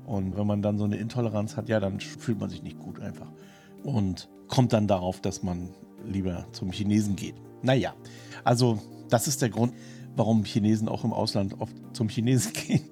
Und 0.04 0.36
wenn 0.36 0.48
man 0.48 0.62
dann 0.62 0.78
so 0.78 0.84
eine 0.84 0.96
Intoleranz 0.96 1.56
hat, 1.56 1.68
ja, 1.68 1.78
dann 1.78 2.00
fühlt 2.00 2.40
man 2.40 2.50
sich 2.50 2.64
nicht 2.64 2.80
gut 2.80 2.98
einfach. 2.98 3.28
Und 3.84 4.28
kommt 4.48 4.72
dann 4.72 4.88
darauf, 4.88 5.20
dass 5.20 5.44
man 5.44 5.70
lieber 6.04 6.44
zum 6.50 6.72
Chinesen 6.72 7.14
geht. 7.14 7.36
Naja, 7.62 7.94
also 8.42 8.80
das 9.10 9.28
ist 9.28 9.40
der 9.42 9.50
Grund, 9.50 9.74
warum 10.16 10.42
Chinesen 10.42 10.88
auch 10.88 11.04
im 11.04 11.12
Ausland 11.12 11.54
oft 11.60 11.74
zum 11.92 12.08
Chinesen 12.08 12.52
gehen. 12.66 12.82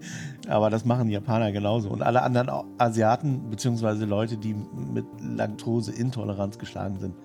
Aber 0.46 0.70
das 0.70 0.84
machen 0.84 1.10
Japaner 1.10 1.50
genauso. 1.50 1.90
Und 1.90 2.00
alle 2.00 2.22
anderen 2.22 2.48
Asiaten, 2.78 3.50
beziehungsweise 3.50 4.04
Leute, 4.04 4.36
die 4.36 4.54
mit 4.54 5.04
Laktoseintoleranz 5.20 6.58
geschlagen 6.58 7.00
sind, 7.00 7.16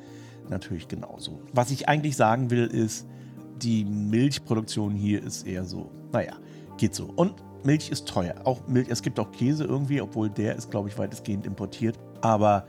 natürlich 0.50 0.88
genauso. 0.88 1.42
Was 1.54 1.70
ich 1.70 1.88
eigentlich 1.88 2.16
sagen 2.16 2.50
will, 2.50 2.66
ist, 2.66 3.06
die 3.62 3.86
Milchproduktion 3.86 4.96
hier 4.96 5.24
ist 5.24 5.46
eher 5.46 5.66
so, 5.66 5.92
naja, 6.12 6.38
geht 6.78 6.96
so. 6.96 7.06
Und 7.06 7.36
Milch 7.64 7.90
ist 7.90 8.08
teuer. 8.08 8.36
Auch 8.44 8.68
Milch, 8.68 8.88
es 8.90 9.02
gibt 9.02 9.20
auch 9.20 9.32
Käse 9.32 9.64
irgendwie, 9.64 10.02
obwohl 10.02 10.30
der 10.30 10.56
ist, 10.56 10.70
glaube 10.70 10.90
ich, 10.90 10.98
weitestgehend 10.98 11.46
importiert. 11.46 11.98
Aber 12.22 12.68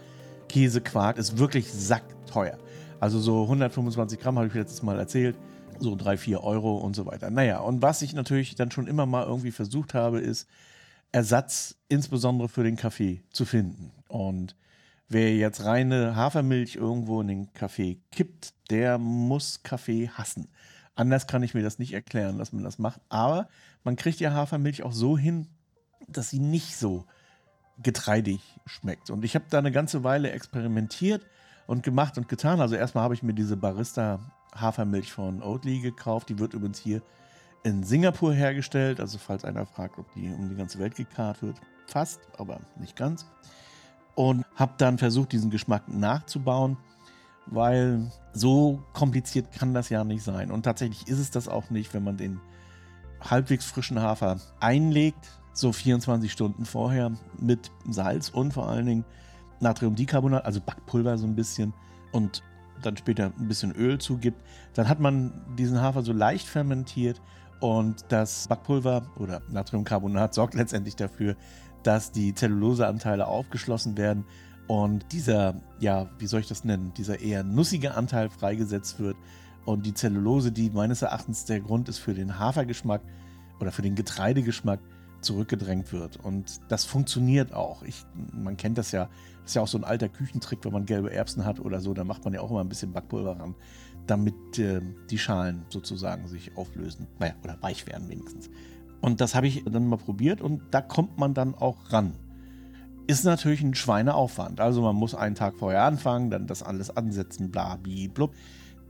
Käse, 0.48 0.80
Quark 0.80 1.18
ist 1.18 1.38
wirklich 1.38 1.70
sackteuer. 1.72 2.58
Also 3.00 3.18
so 3.18 3.42
125 3.42 4.18
Gramm 4.18 4.36
habe 4.38 4.48
ich 4.48 4.54
letztes 4.54 4.82
Mal 4.82 4.98
erzählt 4.98 5.36
so 5.78 5.94
drei, 5.94 6.16
vier 6.16 6.42
Euro 6.42 6.76
und 6.76 6.96
so 6.96 7.06
weiter. 7.06 7.30
Naja, 7.30 7.60
und 7.60 7.82
was 7.82 8.02
ich 8.02 8.14
natürlich 8.14 8.54
dann 8.54 8.70
schon 8.70 8.86
immer 8.86 9.06
mal 9.06 9.26
irgendwie 9.26 9.50
versucht 9.50 9.94
habe, 9.94 10.20
ist 10.20 10.48
Ersatz 11.12 11.76
insbesondere 11.88 12.48
für 12.48 12.64
den 12.64 12.76
Kaffee 12.76 13.22
zu 13.30 13.44
finden. 13.44 13.92
Und 14.08 14.56
wer 15.08 15.34
jetzt 15.36 15.64
reine 15.64 16.16
Hafermilch 16.16 16.76
irgendwo 16.76 17.20
in 17.20 17.28
den 17.28 17.52
Kaffee 17.52 18.00
kippt, 18.10 18.54
der 18.70 18.98
muss 18.98 19.62
Kaffee 19.62 20.08
hassen. 20.08 20.48
Anders 20.96 21.26
kann 21.26 21.42
ich 21.42 21.54
mir 21.54 21.62
das 21.62 21.78
nicht 21.78 21.92
erklären, 21.92 22.38
dass 22.38 22.52
man 22.52 22.64
das 22.64 22.78
macht. 22.78 23.00
Aber 23.10 23.48
man 23.84 23.96
kriegt 23.96 24.18
ja 24.18 24.32
Hafermilch 24.32 24.82
auch 24.82 24.92
so 24.92 25.16
hin, 25.16 25.46
dass 26.08 26.30
sie 26.30 26.38
nicht 26.38 26.76
so 26.76 27.04
getreidig 27.82 28.40
schmeckt. 28.64 29.10
Und 29.10 29.24
ich 29.24 29.34
habe 29.34 29.44
da 29.50 29.58
eine 29.58 29.70
ganze 29.70 30.02
Weile 30.02 30.30
experimentiert 30.30 31.24
und 31.66 31.82
gemacht 31.82 32.16
und 32.16 32.28
getan. 32.28 32.60
Also 32.60 32.76
erstmal 32.76 33.04
habe 33.04 33.14
ich 33.14 33.22
mir 33.22 33.34
diese 33.34 33.56
Barista 33.58 34.20
Hafermilch 34.54 35.12
von 35.12 35.42
Oatly 35.42 35.80
gekauft. 35.80 36.30
Die 36.30 36.38
wird 36.38 36.54
übrigens 36.54 36.78
hier 36.78 37.02
in 37.62 37.82
Singapur 37.82 38.32
hergestellt. 38.32 38.98
Also 38.98 39.18
falls 39.18 39.44
einer 39.44 39.66
fragt, 39.66 39.98
ob 39.98 40.10
die 40.14 40.32
um 40.32 40.48
die 40.48 40.56
ganze 40.56 40.78
Welt 40.78 40.94
gekarrt 40.94 41.42
wird. 41.42 41.60
Fast, 41.86 42.20
aber 42.38 42.60
nicht 42.80 42.96
ganz. 42.96 43.26
Und 44.14 44.46
habe 44.54 44.72
dann 44.78 44.96
versucht, 44.96 45.32
diesen 45.32 45.50
Geschmack 45.50 45.88
nachzubauen, 45.88 46.78
weil 47.46 48.10
so 48.32 48.82
kompliziert 48.92 49.52
kann 49.52 49.74
das 49.74 49.88
ja 49.88 50.04
nicht 50.04 50.22
sein. 50.22 50.50
Und 50.50 50.64
tatsächlich 50.64 51.08
ist 51.08 51.18
es 51.18 51.30
das 51.30 51.48
auch 51.48 51.70
nicht, 51.70 51.94
wenn 51.94 52.04
man 52.04 52.16
den 52.16 52.40
halbwegs 53.20 53.66
frischen 53.66 54.00
Hafer 54.00 54.38
einlegt, 54.60 55.40
so 55.52 55.72
24 55.72 56.30
Stunden 56.30 56.64
vorher 56.64 57.12
mit 57.38 57.70
Salz 57.88 58.28
und 58.28 58.52
vor 58.52 58.68
allen 58.68 58.86
Dingen 58.86 59.04
Natriumdicarbonat, 59.60 60.44
also 60.44 60.60
Backpulver 60.60 61.16
so 61.16 61.26
ein 61.26 61.34
bisschen 61.34 61.72
und 62.12 62.42
dann 62.82 62.96
später 62.96 63.32
ein 63.38 63.48
bisschen 63.48 63.72
Öl 63.72 63.98
zugibt, 63.98 64.42
dann 64.74 64.88
hat 64.88 65.00
man 65.00 65.32
diesen 65.56 65.80
Hafer 65.80 66.02
so 66.02 66.12
leicht 66.12 66.46
fermentiert 66.46 67.22
und 67.60 68.04
das 68.08 68.48
Backpulver 68.48 69.06
oder 69.18 69.40
Natriumcarbonat 69.48 70.34
sorgt 70.34 70.54
letztendlich 70.54 70.94
dafür, 70.94 71.36
dass 71.82 72.12
die 72.12 72.34
Zelluloseanteile 72.34 73.26
aufgeschlossen 73.26 73.96
werden 73.96 74.24
und 74.66 75.12
dieser, 75.12 75.54
ja, 75.78 76.08
wie 76.18 76.26
soll 76.26 76.40
ich 76.40 76.48
das 76.48 76.64
nennen, 76.64 76.92
dieser 76.96 77.20
eher 77.20 77.44
nussige 77.44 77.94
Anteil 77.94 78.30
freigesetzt 78.30 78.98
wird 78.98 79.16
und 79.64 79.86
die 79.86 79.94
Zellulose, 79.94 80.52
die 80.52 80.70
meines 80.70 81.02
Erachtens 81.02 81.44
der 81.44 81.60
Grund 81.60 81.88
ist 81.88 81.98
für 81.98 82.14
den 82.14 82.38
Hafergeschmack 82.38 83.02
oder 83.60 83.72
für 83.72 83.82
den 83.82 83.94
Getreidegeschmack, 83.94 84.80
zurückgedrängt 85.22 85.92
wird. 85.92 86.18
Und 86.18 86.60
das 86.68 86.84
funktioniert 86.84 87.52
auch. 87.52 87.82
Ich, 87.82 88.04
man 88.32 88.56
kennt 88.56 88.78
das 88.78 88.92
ja, 88.92 89.08
das 89.42 89.50
ist 89.50 89.54
ja 89.54 89.62
auch 89.62 89.68
so 89.68 89.78
ein 89.78 89.84
alter 89.84 90.08
Küchentrick, 90.08 90.64
wenn 90.64 90.72
man 90.72 90.86
gelbe 90.86 91.12
Erbsen 91.12 91.44
hat 91.44 91.60
oder 91.60 91.80
so, 91.80 91.94
da 91.94 92.04
macht 92.04 92.24
man 92.24 92.34
ja 92.34 92.40
auch 92.40 92.50
immer 92.50 92.60
ein 92.60 92.68
bisschen 92.68 92.92
Backpulver 92.92 93.38
ran, 93.38 93.54
damit 94.06 94.58
äh, 94.58 94.80
die 95.10 95.18
Schalen 95.18 95.64
sozusagen 95.68 96.28
sich 96.28 96.56
auflösen. 96.56 97.06
Naja, 97.18 97.34
oder 97.42 97.56
weich 97.60 97.86
werden 97.86 98.08
wenigstens. 98.08 98.50
Und 99.00 99.20
das 99.20 99.34
habe 99.34 99.46
ich 99.46 99.64
dann 99.64 99.88
mal 99.88 99.98
probiert 99.98 100.40
und 100.40 100.62
da 100.70 100.80
kommt 100.80 101.18
man 101.18 101.34
dann 101.34 101.54
auch 101.54 101.92
ran. 101.92 102.12
Ist 103.06 103.24
natürlich 103.24 103.62
ein 103.62 103.74
Schweineaufwand. 103.74 104.60
Also 104.60 104.82
man 104.82 104.96
muss 104.96 105.14
einen 105.14 105.34
Tag 105.34 105.54
vorher 105.56 105.84
anfangen, 105.84 106.30
dann 106.30 106.46
das 106.46 106.62
alles 106.62 106.96
ansetzen, 106.96 107.50
bla, 107.50 107.76
bi, 107.76 108.08
blub. 108.08 108.34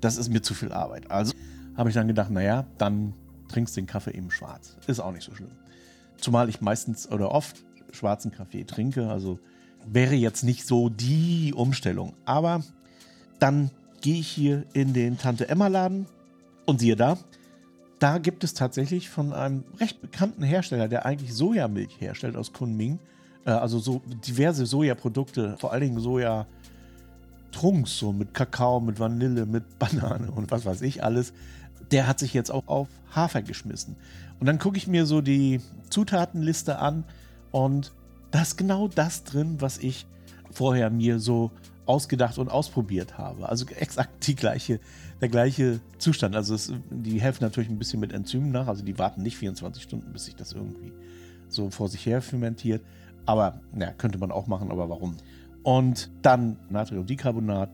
Das 0.00 0.16
ist 0.16 0.30
mir 0.30 0.42
zu 0.42 0.54
viel 0.54 0.72
Arbeit. 0.72 1.10
Also 1.10 1.34
habe 1.76 1.90
ich 1.90 1.94
dann 1.94 2.08
gedacht, 2.08 2.30
naja, 2.30 2.66
dann 2.78 3.12
trinkst 3.48 3.76
den 3.76 3.86
Kaffee 3.86 4.12
eben 4.12 4.30
schwarz. 4.30 4.76
Ist 4.86 5.00
auch 5.00 5.12
nicht 5.12 5.24
so 5.24 5.34
schlimm. 5.34 5.50
Zumal 6.16 6.48
ich 6.48 6.60
meistens 6.60 7.10
oder 7.10 7.30
oft 7.30 7.62
schwarzen 7.92 8.32
Kaffee 8.32 8.64
trinke. 8.64 9.08
Also 9.10 9.38
wäre 9.86 10.14
jetzt 10.14 10.42
nicht 10.44 10.66
so 10.66 10.88
die 10.88 11.52
Umstellung. 11.54 12.14
Aber 12.24 12.62
dann 13.38 13.70
gehe 14.00 14.20
ich 14.20 14.28
hier 14.28 14.64
in 14.72 14.94
den 14.94 15.18
Tante 15.18 15.48
Emma 15.48 15.68
Laden 15.68 16.06
und 16.64 16.80
siehe 16.80 16.96
da, 16.96 17.18
da 17.98 18.18
gibt 18.18 18.44
es 18.44 18.54
tatsächlich 18.54 19.08
von 19.08 19.32
einem 19.32 19.64
recht 19.80 20.00
bekannten 20.00 20.42
Hersteller, 20.42 20.88
der 20.88 21.06
eigentlich 21.06 21.34
Sojamilch 21.34 22.00
herstellt 22.00 22.36
aus 22.36 22.52
Kunming, 22.52 22.98
äh, 23.46 23.50
also 23.50 23.78
so 23.78 24.02
diverse 24.26 24.66
Sojaprodukte, 24.66 25.56
vor 25.58 25.72
allen 25.72 25.82
Dingen 25.82 26.00
Soja. 26.00 26.46
Trunks, 27.52 27.96
so 27.96 28.12
mit 28.12 28.34
Kakao, 28.34 28.80
mit 28.80 29.00
Vanille, 29.00 29.46
mit 29.46 29.64
Banane 29.78 30.30
und 30.30 30.50
was 30.50 30.66
weiß 30.66 30.82
ich 30.82 31.02
alles, 31.02 31.32
der 31.90 32.06
hat 32.06 32.18
sich 32.18 32.34
jetzt 32.34 32.50
auch 32.50 32.66
auf 32.66 32.88
Hafer 33.14 33.40
geschmissen. 33.40 33.96
Und 34.40 34.46
dann 34.46 34.58
gucke 34.58 34.76
ich 34.76 34.86
mir 34.86 35.06
so 35.06 35.22
die 35.22 35.62
Zutatenliste 35.88 36.78
an 36.78 37.04
und 37.52 37.92
da 38.30 38.42
ist 38.42 38.58
genau 38.58 38.88
das 38.88 39.24
drin, 39.24 39.56
was 39.60 39.78
ich 39.78 40.06
vorher 40.50 40.90
mir 40.90 41.18
so 41.18 41.50
ausgedacht 41.86 42.36
und 42.38 42.50
ausprobiert 42.50 43.16
habe. 43.16 43.48
Also 43.48 43.64
exakt 43.78 44.26
die 44.26 44.34
gleiche, 44.34 44.80
der 45.22 45.28
gleiche 45.28 45.80
Zustand. 45.98 46.36
Also 46.36 46.54
es, 46.54 46.72
die 46.90 47.20
helfen 47.20 47.44
natürlich 47.44 47.70
ein 47.70 47.78
bisschen 47.78 48.00
mit 48.00 48.12
Enzymen 48.12 48.50
nach. 48.50 48.66
Also 48.66 48.84
die 48.84 48.98
warten 48.98 49.22
nicht 49.22 49.38
24 49.38 49.82
Stunden, 49.82 50.12
bis 50.12 50.26
sich 50.26 50.36
das 50.36 50.52
irgendwie 50.52 50.92
so 51.48 51.70
vor 51.70 51.88
sich 51.88 52.04
her 52.04 52.20
fermentiert. 52.20 52.82
Aber 53.26 53.60
ja, 53.78 53.90
könnte 53.92 54.18
man 54.18 54.30
auch 54.30 54.46
machen, 54.46 54.70
aber 54.70 54.88
warum? 54.88 55.16
Und 55.62 56.10
dann 56.22 56.56
Natriumdicarbonat, 56.70 57.70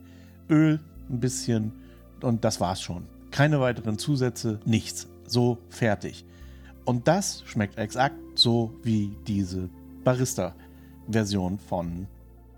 Öl 0.49 0.79
ein 1.09 1.19
bisschen 1.19 1.71
und 2.21 2.43
das 2.43 2.59
war's 2.59 2.81
schon. 2.81 3.05
Keine 3.31 3.59
weiteren 3.59 3.97
Zusätze, 3.97 4.59
nichts. 4.65 5.07
So 5.25 5.57
fertig. 5.69 6.25
Und 6.85 7.07
das 7.07 7.43
schmeckt 7.45 7.77
exakt 7.77 8.15
so 8.35 8.73
wie 8.83 9.15
diese 9.25 9.69
Barista-Version 10.03 11.57
von 11.59 12.07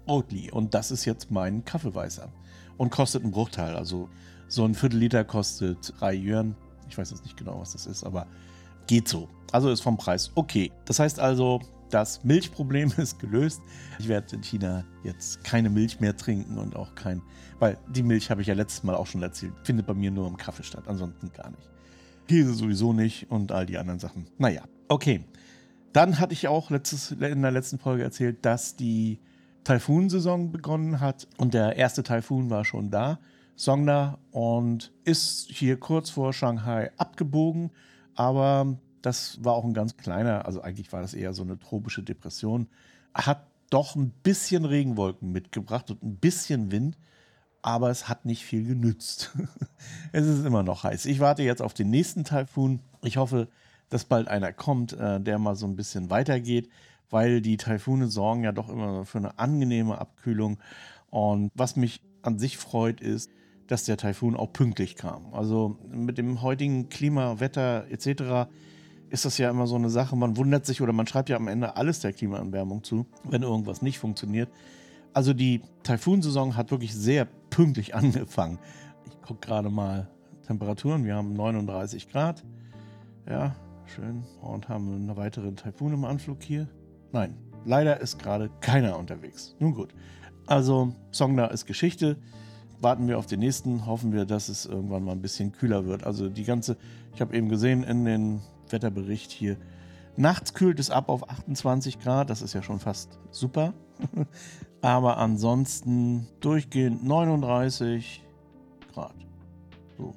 Oatly. 0.07 0.51
Und 0.51 0.73
das 0.73 0.91
ist 0.91 1.05
jetzt 1.05 1.31
mein 1.31 1.63
Kaffeeweißer. 1.63 2.29
Und 2.77 2.89
kostet 2.89 3.23
einen 3.23 3.31
Bruchteil. 3.31 3.75
Also 3.75 4.09
so 4.47 4.65
ein 4.65 4.73
Viertel 4.73 4.97
Liter 4.99 5.23
kostet 5.23 5.93
3 5.99 6.13
Yuan. 6.15 6.55
Ich 6.89 6.97
weiß 6.97 7.11
jetzt 7.11 7.23
nicht 7.23 7.37
genau, 7.37 7.59
was 7.59 7.73
das 7.73 7.85
ist, 7.85 8.03
aber 8.03 8.27
geht 8.87 9.07
so. 9.07 9.29
Also 9.51 9.69
ist 9.69 9.81
vom 9.81 9.97
Preis 9.97 10.31
okay. 10.35 10.71
Das 10.85 10.99
heißt 10.99 11.19
also, 11.19 11.61
das 11.89 12.23
Milchproblem 12.23 12.91
ist 12.97 13.19
gelöst. 13.19 13.61
Ich 13.99 14.07
werde 14.07 14.35
in 14.35 14.41
China 14.41 14.83
jetzt 15.03 15.43
keine 15.43 15.69
Milch 15.69 15.99
mehr 15.99 16.15
trinken 16.15 16.57
und 16.57 16.75
auch 16.75 16.95
kein, 16.95 17.21
weil 17.59 17.77
die 17.89 18.03
Milch 18.03 18.29
habe 18.29 18.41
ich 18.41 18.47
ja 18.47 18.53
letztes 18.53 18.83
Mal 18.83 18.95
auch 18.95 19.07
schon 19.07 19.21
erzählt, 19.21 19.53
findet 19.63 19.87
bei 19.87 19.93
mir 19.93 20.11
nur 20.11 20.27
im 20.27 20.37
Kaffee 20.37 20.63
statt, 20.63 20.83
ansonsten 20.87 21.31
gar 21.31 21.49
nicht. 21.49 21.69
Käse 22.27 22.53
sowieso 22.53 22.93
nicht 22.93 23.29
und 23.29 23.51
all 23.51 23.65
die 23.65 23.77
anderen 23.77 23.99
Sachen. 23.99 24.27
Naja, 24.37 24.63
okay. 24.87 25.25
Dann 25.93 26.19
hatte 26.19 26.33
ich 26.33 26.47
auch 26.49 26.71
letztes, 26.71 27.11
in 27.11 27.41
der 27.41 27.51
letzten 27.51 27.79
Folge 27.79 28.03
erzählt, 28.03 28.43
dass 28.45 28.75
die 28.75 29.19
Taifun-Saison 29.63 30.51
begonnen 30.51 30.99
hat 30.99 31.27
und 31.37 31.53
der 31.53 31.77
erste 31.77 32.03
Taifun 32.03 32.49
war 32.49 32.65
schon 32.65 32.91
da, 32.91 33.19
Songda, 33.57 34.19
und 34.31 34.91
ist 35.05 35.47
hier 35.49 35.79
kurz 35.79 36.09
vor 36.09 36.33
Shanghai 36.33 36.91
abgebogen, 36.97 37.71
aber 38.13 38.77
das 39.05 39.43
war 39.43 39.53
auch 39.53 39.63
ein 39.63 39.73
ganz 39.73 39.97
kleiner, 39.97 40.45
also 40.45 40.61
eigentlich 40.61 40.91
war 40.91 41.01
das 41.01 41.13
eher 41.13 41.33
so 41.33 41.43
eine 41.43 41.59
tropische 41.59 42.01
Depression. 42.01 42.67
Hat 43.13 43.45
doch 43.69 43.95
ein 43.95 44.09
bisschen 44.09 44.65
Regenwolken 44.65 45.31
mitgebracht 45.31 45.91
und 45.91 46.01
ein 46.01 46.15
bisschen 46.15 46.71
Wind, 46.71 46.97
aber 47.61 47.91
es 47.91 48.09
hat 48.09 48.25
nicht 48.25 48.43
viel 48.43 48.65
genützt. 48.65 49.31
es 50.11 50.25
ist 50.25 50.43
immer 50.43 50.63
noch 50.63 50.83
heiß. 50.83 51.05
Ich 51.05 51.19
warte 51.19 51.43
jetzt 51.43 51.61
auf 51.61 51.75
den 51.75 51.91
nächsten 51.91 52.23
Taifun. 52.23 52.79
Ich 53.03 53.17
hoffe, 53.17 53.47
dass 53.89 54.05
bald 54.05 54.27
einer 54.27 54.51
kommt, 54.53 54.93
äh, 54.93 55.21
der 55.21 55.37
mal 55.37 55.55
so 55.55 55.67
ein 55.67 55.75
bisschen 55.75 56.09
weitergeht, 56.09 56.69
weil 57.11 57.41
die 57.41 57.57
Taifune 57.57 58.07
sorgen 58.07 58.43
ja 58.43 58.51
doch 58.51 58.69
immer 58.69 59.05
für 59.05 59.19
eine 59.19 59.37
angenehme 59.37 59.99
Abkühlung. 59.99 60.57
Und 61.11 61.51
was 61.53 61.75
mich 61.75 62.01
an 62.23 62.39
sich 62.39 62.57
freut, 62.57 63.01
ist, 63.01 63.29
dass 63.67 63.83
der 63.83 63.97
Taifun 63.97 64.35
auch 64.35 64.51
pünktlich 64.51 64.95
kam. 64.95 65.31
Also 65.31 65.77
mit 65.91 66.17
dem 66.17 66.41
heutigen 66.41 66.89
Klima, 66.89 67.39
Wetter 67.39 67.85
etc 67.91 68.47
ist 69.09 69.25
das 69.25 69.37
ja 69.37 69.49
immer 69.49 69.67
so 69.67 69.75
eine 69.75 69.89
Sache. 69.89 70.15
Man 70.15 70.37
wundert 70.37 70.65
sich 70.65 70.81
oder 70.81 70.93
man 70.93 71.07
schreibt 71.07 71.29
ja 71.29 71.37
am 71.37 71.47
Ende 71.47 71.75
alles 71.75 71.99
der 71.99 72.13
Klimaerwärmung 72.13 72.83
zu, 72.83 73.05
wenn 73.23 73.43
irgendwas 73.43 73.81
nicht 73.81 73.99
funktioniert. 73.99 74.49
Also 75.13 75.33
die 75.33 75.61
Taifunsaison 75.83 76.57
hat 76.57 76.71
wirklich 76.71 76.93
sehr 76.93 77.25
pünktlich 77.49 77.95
angefangen. 77.95 78.59
Ich 79.07 79.21
gucke 79.21 79.47
gerade 79.47 79.69
mal 79.69 80.09
Temperaturen. 80.45 81.05
Wir 81.05 81.15
haben 81.15 81.33
39 81.33 82.09
Grad. 82.09 82.43
Ja, 83.27 83.55
schön. 83.85 84.23
Und 84.41 84.69
haben 84.69 84.95
eine 84.95 85.17
weitere 85.17 85.51
Taifun 85.53 85.93
im 85.93 86.05
Anflug 86.05 86.43
hier. 86.43 86.67
Nein, 87.11 87.35
leider 87.63 88.01
ist 88.01 88.19
gerade 88.19 88.49
keiner 88.59 88.97
unterwegs. 88.99 89.55
Nun 89.59 89.73
gut. 89.73 89.93
Also 90.47 90.93
Songda 91.11 91.47
ist 91.47 91.65
Geschichte. 91.65 92.17
Warten 92.81 93.07
wir 93.07 93.17
auf 93.17 93.25
den 93.25 93.39
nächsten. 93.39 93.85
Hoffen 93.85 94.11
wir, 94.11 94.25
dass 94.25 94.49
es 94.49 94.65
irgendwann 94.65 95.03
mal 95.03 95.13
ein 95.13 95.21
bisschen 95.21 95.51
kühler 95.51 95.85
wird. 95.85 96.03
Also 96.03 96.29
die 96.29 96.43
ganze, 96.43 96.77
ich 97.13 97.21
habe 97.21 97.35
eben 97.35 97.49
gesehen 97.49 97.83
in 97.83 98.05
den 98.05 98.41
Wetterbericht 98.71 99.31
hier. 99.31 99.57
Nachts 100.17 100.53
kühlt 100.53 100.79
es 100.79 100.89
ab 100.89 101.09
auf 101.09 101.29
28 101.29 101.99
Grad, 101.99 102.29
das 102.29 102.41
ist 102.41 102.53
ja 102.53 102.61
schon 102.61 102.79
fast 102.79 103.19
super. 103.31 103.73
Aber 104.81 105.17
ansonsten 105.17 106.27
durchgehend 106.39 107.03
39 107.03 108.23
Grad. 108.93 109.15
So. 109.97 110.13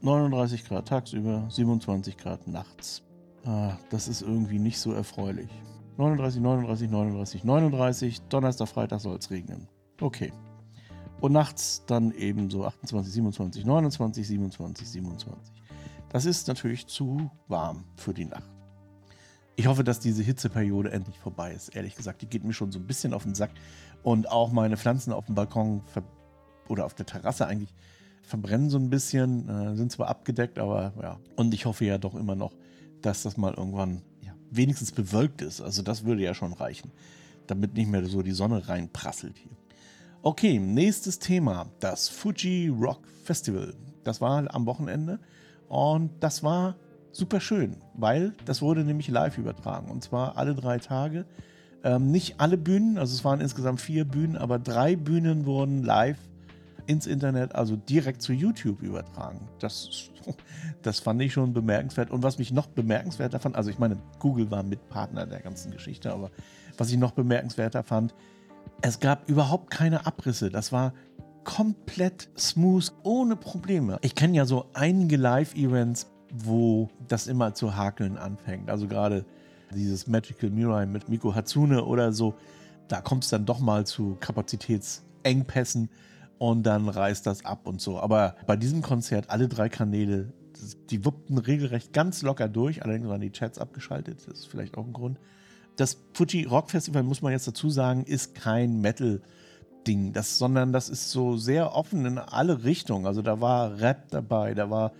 39 0.00 0.64
Grad 0.64 0.88
tagsüber, 0.88 1.46
27 1.48 2.16
Grad 2.16 2.46
nachts. 2.48 3.02
Ah, 3.44 3.76
das 3.90 4.08
ist 4.08 4.22
irgendwie 4.22 4.58
nicht 4.58 4.78
so 4.78 4.92
erfreulich. 4.92 5.50
39, 5.96 6.40
39, 6.40 6.90
39, 6.90 7.44
39. 7.44 8.22
Donnerstag, 8.22 8.68
Freitag 8.68 9.00
soll 9.00 9.16
es 9.16 9.30
regnen. 9.30 9.68
Okay. 10.00 10.32
Und 11.20 11.32
nachts 11.32 11.84
dann 11.86 12.12
eben 12.12 12.50
so 12.50 12.64
28, 12.64 13.12
27, 13.12 13.64
29, 13.64 14.26
27, 14.26 14.88
27. 14.88 15.61
Das 16.12 16.26
ist 16.26 16.46
natürlich 16.46 16.86
zu 16.86 17.30
warm 17.48 17.84
für 17.96 18.12
die 18.12 18.26
Nacht. 18.26 18.50
ich 19.56 19.66
hoffe, 19.66 19.84
dass 19.84 20.00
diese 20.00 20.22
Hitzeperiode 20.22 20.90
endlich 20.90 21.18
vorbei 21.18 21.52
ist. 21.52 21.74
Ehrlich 21.74 21.94
gesagt, 21.94 22.22
die 22.22 22.26
geht 22.26 22.44
mir 22.44 22.52
schon 22.52 22.72
so 22.72 22.78
ein 22.78 22.86
bisschen 22.86 23.14
auf 23.14 23.22
den 23.22 23.34
Sack. 23.34 23.50
Und 24.02 24.30
auch 24.30 24.52
meine 24.52 24.76
Pflanzen 24.76 25.12
auf 25.12 25.26
dem 25.26 25.34
Balkon 25.34 25.82
oder 26.68 26.84
auf 26.84 26.94
der 26.94 27.06
Terrasse 27.06 27.46
eigentlich 27.46 27.74
verbrennen 28.22 28.70
so 28.70 28.78
ein 28.78 28.90
bisschen, 28.90 29.48
äh, 29.48 29.76
sind 29.76 29.92
zwar 29.92 30.08
abgedeckt, 30.08 30.58
aber 30.58 30.92
ja. 31.00 31.18
Und 31.36 31.54
ich 31.54 31.66
hoffe 31.66 31.84
ja 31.84 31.98
doch 31.98 32.14
immer 32.14 32.34
noch, 32.34 32.52
dass 33.00 33.22
das 33.22 33.36
mal 33.36 33.54
irgendwann 33.54 34.02
ja, 34.22 34.32
wenigstens 34.50 34.92
bewölkt 34.92 35.42
ist. 35.42 35.60
Also 35.60 35.82
das 35.82 36.04
würde 36.04 36.22
ja 36.22 36.34
schon 36.34 36.52
reichen, 36.52 36.92
damit 37.46 37.74
nicht 37.74 37.88
mehr 37.88 38.04
so 38.06 38.22
die 38.22 38.32
Sonne 38.32 38.68
reinprasselt 38.68 39.36
hier. 39.36 39.56
Okay, 40.22 40.58
nächstes 40.58 41.18
Thema, 41.18 41.66
das 41.80 42.08
Fuji 42.08 42.68
Rock 42.68 43.06
Festival. 43.24 43.74
Das 44.04 44.20
war 44.20 44.52
am 44.54 44.66
Wochenende 44.66 45.18
und 45.72 46.10
das 46.20 46.42
war 46.42 46.76
super 47.12 47.40
schön, 47.40 47.76
weil 47.94 48.34
das 48.44 48.60
wurde 48.60 48.84
nämlich 48.84 49.08
live 49.08 49.38
übertragen 49.38 49.90
und 49.90 50.04
zwar 50.04 50.36
alle 50.36 50.54
drei 50.54 50.76
Tage. 50.76 51.24
Ähm, 51.82 52.10
nicht 52.10 52.40
alle 52.40 52.58
Bühnen, 52.58 52.98
also 52.98 53.14
es 53.14 53.24
waren 53.24 53.40
insgesamt 53.40 53.80
vier 53.80 54.04
Bühnen, 54.04 54.36
aber 54.36 54.58
drei 54.58 54.96
Bühnen 54.96 55.46
wurden 55.46 55.82
live 55.82 56.18
ins 56.84 57.06
Internet, 57.06 57.54
also 57.54 57.76
direkt 57.76 58.20
zu 58.20 58.34
YouTube 58.34 58.82
übertragen. 58.82 59.48
Das, 59.60 60.10
das 60.82 61.00
fand 61.00 61.22
ich 61.22 61.32
schon 61.32 61.54
bemerkenswert. 61.54 62.10
Und 62.10 62.22
was 62.22 62.38
mich 62.38 62.52
noch 62.52 62.66
bemerkenswerter 62.66 63.40
fand, 63.40 63.56
also 63.56 63.70
ich 63.70 63.78
meine, 63.78 63.96
Google 64.18 64.50
war 64.50 64.62
Mitpartner 64.62 65.24
der 65.24 65.40
ganzen 65.40 65.72
Geschichte, 65.72 66.12
aber 66.12 66.30
was 66.76 66.90
ich 66.90 66.98
noch 66.98 67.12
bemerkenswerter 67.12 67.82
fand, 67.82 68.14
es 68.82 69.00
gab 69.00 69.26
überhaupt 69.30 69.70
keine 69.70 70.04
Abrisse. 70.04 70.50
Das 70.50 70.70
war 70.70 70.92
komplett 71.44 72.28
smooth, 72.36 72.92
ohne 73.02 73.36
Probleme. 73.36 73.98
Ich 74.02 74.14
kenne 74.14 74.36
ja 74.36 74.44
so 74.44 74.66
einige 74.74 75.16
Live-Events, 75.16 76.10
wo 76.32 76.88
das 77.08 77.26
immer 77.26 77.54
zu 77.54 77.76
hakeln 77.76 78.16
anfängt. 78.16 78.70
Also 78.70 78.86
gerade 78.86 79.24
dieses 79.74 80.06
Magical 80.06 80.50
Mirai 80.50 80.86
mit 80.86 81.08
Miko 81.08 81.34
Hatsune 81.34 81.84
oder 81.84 82.12
so, 82.12 82.34
da 82.88 83.00
kommt 83.00 83.24
es 83.24 83.30
dann 83.30 83.46
doch 83.46 83.58
mal 83.60 83.86
zu 83.86 84.16
Kapazitätsengpässen 84.20 85.88
und 86.38 86.64
dann 86.64 86.88
reißt 86.88 87.26
das 87.26 87.44
ab 87.44 87.66
und 87.66 87.80
so. 87.80 87.98
Aber 87.98 88.36
bei 88.46 88.56
diesem 88.56 88.82
Konzert, 88.82 89.30
alle 89.30 89.48
drei 89.48 89.68
Kanäle, 89.68 90.32
die 90.90 91.04
wuppten 91.04 91.38
regelrecht 91.38 91.92
ganz 91.92 92.22
locker 92.22 92.48
durch. 92.48 92.82
Allerdings 92.82 93.08
waren 93.08 93.20
die 93.20 93.32
Chats 93.32 93.58
abgeschaltet. 93.58 94.26
Das 94.26 94.40
ist 94.40 94.46
vielleicht 94.46 94.76
auch 94.76 94.86
ein 94.86 94.92
Grund. 94.92 95.18
Das 95.76 95.98
Fuji 96.12 96.44
Rock 96.44 96.70
Festival, 96.70 97.02
muss 97.02 97.22
man 97.22 97.32
jetzt 97.32 97.48
dazu 97.48 97.70
sagen, 97.70 98.04
ist 98.04 98.34
kein 98.34 98.80
Metal-Ding, 99.82 100.12
das, 100.12 100.38
sondern 100.38 100.72
das 100.72 100.88
ist 100.88 101.10
so 101.10 101.36
sehr 101.36 101.74
offen 101.74 102.04
in 102.06 102.18
alle 102.18 102.64
Richtungen. 102.64 103.06
Also 103.06 103.22
da 103.22 103.40
war 103.40 103.80
Rap 103.80 104.10
dabei, 104.10 104.54
da 104.54 104.70
war 104.70 104.92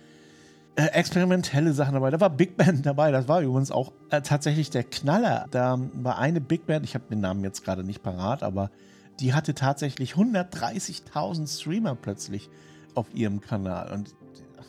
äh, 0.75 0.85
experimentelle 0.87 1.73
Sachen 1.73 1.93
dabei, 1.93 2.09
da 2.09 2.19
war 2.19 2.29
Big 2.29 2.57
Band 2.57 2.85
dabei. 2.85 3.11
Das 3.11 3.27
war 3.27 3.41
übrigens 3.41 3.71
auch 3.71 3.91
äh, 4.09 4.21
tatsächlich 4.21 4.69
der 4.69 4.83
Knaller. 4.83 5.47
Da 5.51 5.79
war 5.93 6.17
eine 6.17 6.41
Big 6.41 6.65
Band, 6.65 6.85
ich 6.85 6.95
habe 6.95 7.05
den 7.09 7.21
Namen 7.21 7.43
jetzt 7.43 7.63
gerade 7.63 7.83
nicht 7.83 8.03
parat, 8.03 8.43
aber 8.43 8.71
die 9.19 9.33
hatte 9.33 9.53
tatsächlich 9.53 10.13
130.000 10.13 11.47
Streamer 11.47 11.95
plötzlich 11.95 12.49
auf 12.95 13.13
ihrem 13.13 13.41
Kanal. 13.41 13.91
Und 13.91 14.15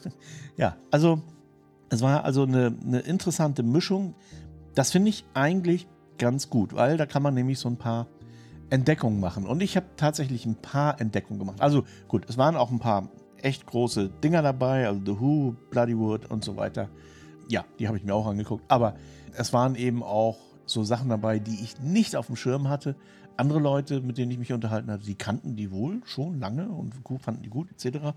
ja, 0.57 0.77
also 0.91 1.23
es 1.89 2.03
war 2.03 2.25
also 2.25 2.43
eine, 2.43 2.75
eine 2.85 3.01
interessante 3.01 3.63
Mischung. 3.63 4.15
Das 4.75 4.91
finde 4.91 5.11
ich 5.11 5.25
eigentlich 5.35 5.87
ganz 6.19 6.51
gut, 6.51 6.75
weil 6.75 6.97
da 6.97 7.07
kann 7.07 7.23
man 7.23 7.35
nämlich 7.35 7.59
so 7.59 7.69
ein 7.69 7.77
paar 7.77 8.07
Entdeckungen 8.71 9.21
machen. 9.21 9.47
Und 9.47 9.63
ich 9.63 9.77
habe 9.77 9.87
tatsächlich 9.97 10.47
ein 10.47 10.57
paar 10.57 11.01
Entdeckungen 11.01 11.39
gemacht. 11.39 11.61
Also 11.61 11.85
gut, 12.09 12.25
es 12.29 12.39
waren 12.39 12.57
auch 12.57 12.71
ein 12.71 12.79
paar 12.79 13.09
echt 13.43 13.67
große 13.67 14.09
Dinger 14.23 14.43
dabei, 14.43 14.87
also 14.87 15.01
The 15.05 15.21
Who, 15.21 15.55
Bloodywood 15.71 16.31
und 16.31 16.45
so 16.45 16.57
weiter. 16.57 16.89
Ja, 17.49 17.65
die 17.79 17.89
habe 17.89 17.99
ich 17.99 18.05
mir 18.05 18.15
auch 18.15 18.27
angeguckt. 18.27 18.65
Aber 18.69 18.97
es 19.37 19.53
waren 19.53 19.75
eben 19.75 20.03
auch 20.03 20.39
so 20.67 20.83
Sachen 20.83 21.11
dabei, 21.11 21.39
die 21.39 21.63
ich 21.63 21.79
nicht 21.81 22.17
auf 22.17 22.27
dem 22.27 22.37
Schirm 22.37 22.69
hatte, 22.69 22.97
andere 23.37 23.59
Leute, 23.59 24.01
mit 24.01 24.19
denen 24.19 24.31
ich 24.31 24.39
mich 24.39 24.53
unterhalten 24.53 24.91
hatte, 24.91 25.05
die 25.05 25.17
kannten 25.17 25.57
die 25.57 25.71
wohl 25.71 26.01
schon 26.05 26.39
lange 26.39 26.69
und 26.69 26.95
fanden 27.21 27.43
die 27.43 27.51
gut, 27.51 27.71
etc. 27.71 28.15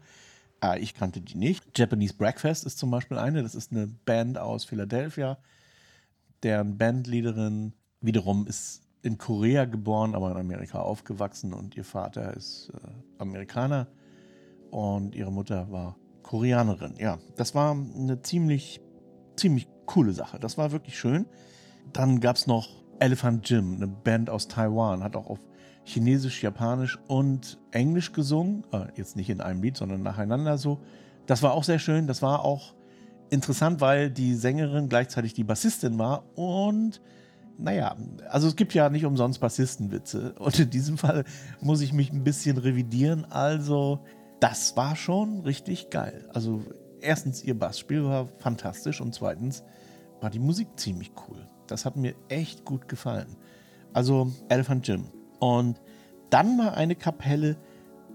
Äh, 0.63 0.79
ich 0.79 0.93
kannte 0.93 1.21
die 1.21 1.35
nicht. 1.35 1.77
Japanese 1.77 2.13
Breakfast 2.13 2.65
ist 2.65 2.77
zum 2.77 2.91
Beispiel 2.91 3.17
eine. 3.17 3.43
Das 3.43 3.55
ist 3.55 3.71
eine 3.71 3.87
Band 3.87 4.37
aus 4.37 4.65
Philadelphia. 4.65 5.37
Deren 6.43 6.77
Bandleaderin 6.77 7.73
wiederum 7.99 8.45
ist 8.47 8.83
in 9.07 9.17
Korea 9.17 9.65
geboren, 9.65 10.13
aber 10.13 10.31
in 10.31 10.37
Amerika 10.37 10.79
aufgewachsen 10.79 11.53
und 11.53 11.75
ihr 11.77 11.85
Vater 11.85 12.35
ist 12.35 12.71
äh, 12.75 12.87
Amerikaner 13.17 13.87
und 14.69 15.15
ihre 15.15 15.31
Mutter 15.31 15.71
war 15.71 15.95
Koreanerin. 16.23 16.95
Ja, 16.99 17.17
das 17.37 17.55
war 17.55 17.71
eine 17.71 18.21
ziemlich, 18.21 18.81
ziemlich 19.37 19.69
coole 19.85 20.11
Sache. 20.11 20.39
Das 20.39 20.57
war 20.57 20.73
wirklich 20.73 20.99
schön. 20.99 21.25
Dann 21.93 22.19
gab 22.19 22.35
es 22.35 22.47
noch 22.47 22.67
Elephant 22.99 23.49
Jim, 23.49 23.75
eine 23.75 23.87
Band 23.87 24.29
aus 24.29 24.49
Taiwan, 24.49 25.03
hat 25.03 25.15
auch 25.15 25.27
auf 25.27 25.39
Chinesisch, 25.85 26.43
Japanisch 26.43 26.99
und 27.07 27.59
Englisch 27.71 28.11
gesungen. 28.11 28.65
Äh, 28.73 28.87
jetzt 28.95 29.15
nicht 29.15 29.29
in 29.29 29.39
einem 29.39 29.63
Lied, 29.63 29.77
sondern 29.77 30.03
nacheinander 30.03 30.57
so. 30.57 30.81
Das 31.27 31.43
war 31.43 31.53
auch 31.53 31.63
sehr 31.63 31.79
schön. 31.79 32.07
Das 32.07 32.21
war 32.21 32.43
auch 32.43 32.73
interessant, 33.29 33.79
weil 33.79 34.11
die 34.11 34.35
Sängerin 34.35 34.89
gleichzeitig 34.89 35.33
die 35.33 35.45
Bassistin 35.45 35.97
war 35.97 36.25
und 36.37 37.01
naja, 37.57 37.95
also 38.29 38.47
es 38.47 38.55
gibt 38.55 38.73
ja 38.73 38.89
nicht 38.89 39.05
umsonst 39.05 39.39
Bassistenwitze. 39.39 40.33
Und 40.39 40.59
in 40.59 40.69
diesem 40.69 40.97
Fall 40.97 41.23
muss 41.59 41.81
ich 41.81 41.93
mich 41.93 42.11
ein 42.11 42.23
bisschen 42.23 42.57
revidieren. 42.57 43.25
Also, 43.31 43.99
das 44.39 44.77
war 44.77 44.95
schon 44.95 45.41
richtig 45.41 45.89
geil. 45.89 46.29
Also, 46.33 46.61
erstens, 47.01 47.43
ihr 47.43 47.57
Bassspiel 47.57 48.03
war 48.03 48.27
fantastisch 48.37 49.01
und 49.01 49.13
zweitens 49.13 49.63
war 50.21 50.29
die 50.29 50.39
Musik 50.39 50.67
ziemlich 50.77 51.11
cool. 51.27 51.47
Das 51.67 51.85
hat 51.85 51.95
mir 51.95 52.15
echt 52.29 52.65
gut 52.65 52.87
gefallen. 52.87 53.35
Also 53.93 54.31
Elephant 54.49 54.87
Jim. 54.87 55.05
Und 55.39 55.81
dann 56.29 56.57
war 56.57 56.75
eine 56.75 56.95
Kapelle, 56.95 57.57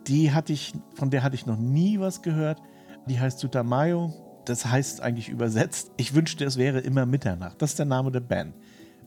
die 0.07 0.33
hatte 0.33 0.53
ich, 0.53 0.73
von 0.95 1.11
der 1.11 1.23
hatte 1.23 1.35
ich 1.35 1.47
noch 1.47 1.59
nie 1.59 2.01
was 2.01 2.23
gehört. 2.23 2.61
Die 3.07 3.21
heißt 3.21 3.39
Sutamayo. 3.39 4.13
Das 4.45 4.67
heißt 4.67 5.01
eigentlich 5.01 5.29
übersetzt, 5.29 5.93
ich 5.97 6.15
wünschte, 6.15 6.45
es 6.45 6.57
wäre 6.57 6.81
immer 6.81 7.07
Mitternacht. 7.07 7.63
Das 7.63 7.71
ist 7.71 7.79
der 7.79 7.87
Name 7.87 8.11
der 8.11 8.21
Band. 8.21 8.55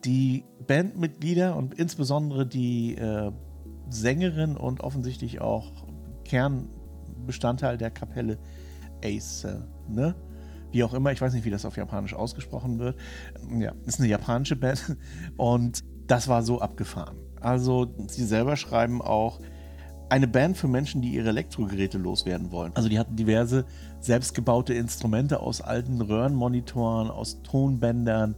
Die 0.06 0.46
Bandmitglieder 0.68 1.56
und 1.56 1.74
insbesondere 1.74 2.46
die 2.46 2.96
äh, 2.96 3.32
Sängerin 3.89 4.56
und 4.56 4.82
offensichtlich 4.82 5.41
auch 5.41 5.72
Kernbestandteil 6.24 7.78
der 7.78 7.91
Kapelle 7.91 8.38
Ace, 9.04 9.48
ne? 9.88 10.15
wie 10.72 10.84
auch 10.84 10.94
immer, 10.94 11.12
ich 11.12 11.22
weiß 11.22 11.34
nicht, 11.34 11.46
wie 11.46 11.50
das 11.50 11.65
auf 11.65 11.78
Japanisch 11.78 12.13
ausgesprochen 12.13 12.80
wird. 12.80 12.98
Ja, 13.58 13.74
ist 13.86 14.00
eine 14.00 14.10
japanische 14.10 14.56
Band 14.56 14.98
und 15.38 15.84
das 16.06 16.28
war 16.28 16.44
so 16.44 16.60
abgefahren. 16.60 17.18
Also, 17.39 17.94
sie 18.08 18.26
selber 18.26 18.58
schreiben 18.58 19.02
auch, 19.02 19.39
eine 20.10 20.28
Band 20.28 20.58
für 20.58 20.68
Menschen, 20.68 21.02
die 21.02 21.13
ihre 21.13 21.30
Elektrogeräte 21.30 21.98
loswerden 21.98 22.52
wollen. 22.52 22.72
Also 22.76 22.89
die 22.89 23.00
hatten 23.00 23.15
diverse 23.15 23.65
selbstgebaute 24.00 24.74
Instrumente 24.74 25.39
aus 25.39 25.62
alten 25.62 26.00
Röhrenmonitoren, 26.00 27.10
aus 27.10 27.41
Tonbändern, 27.41 28.36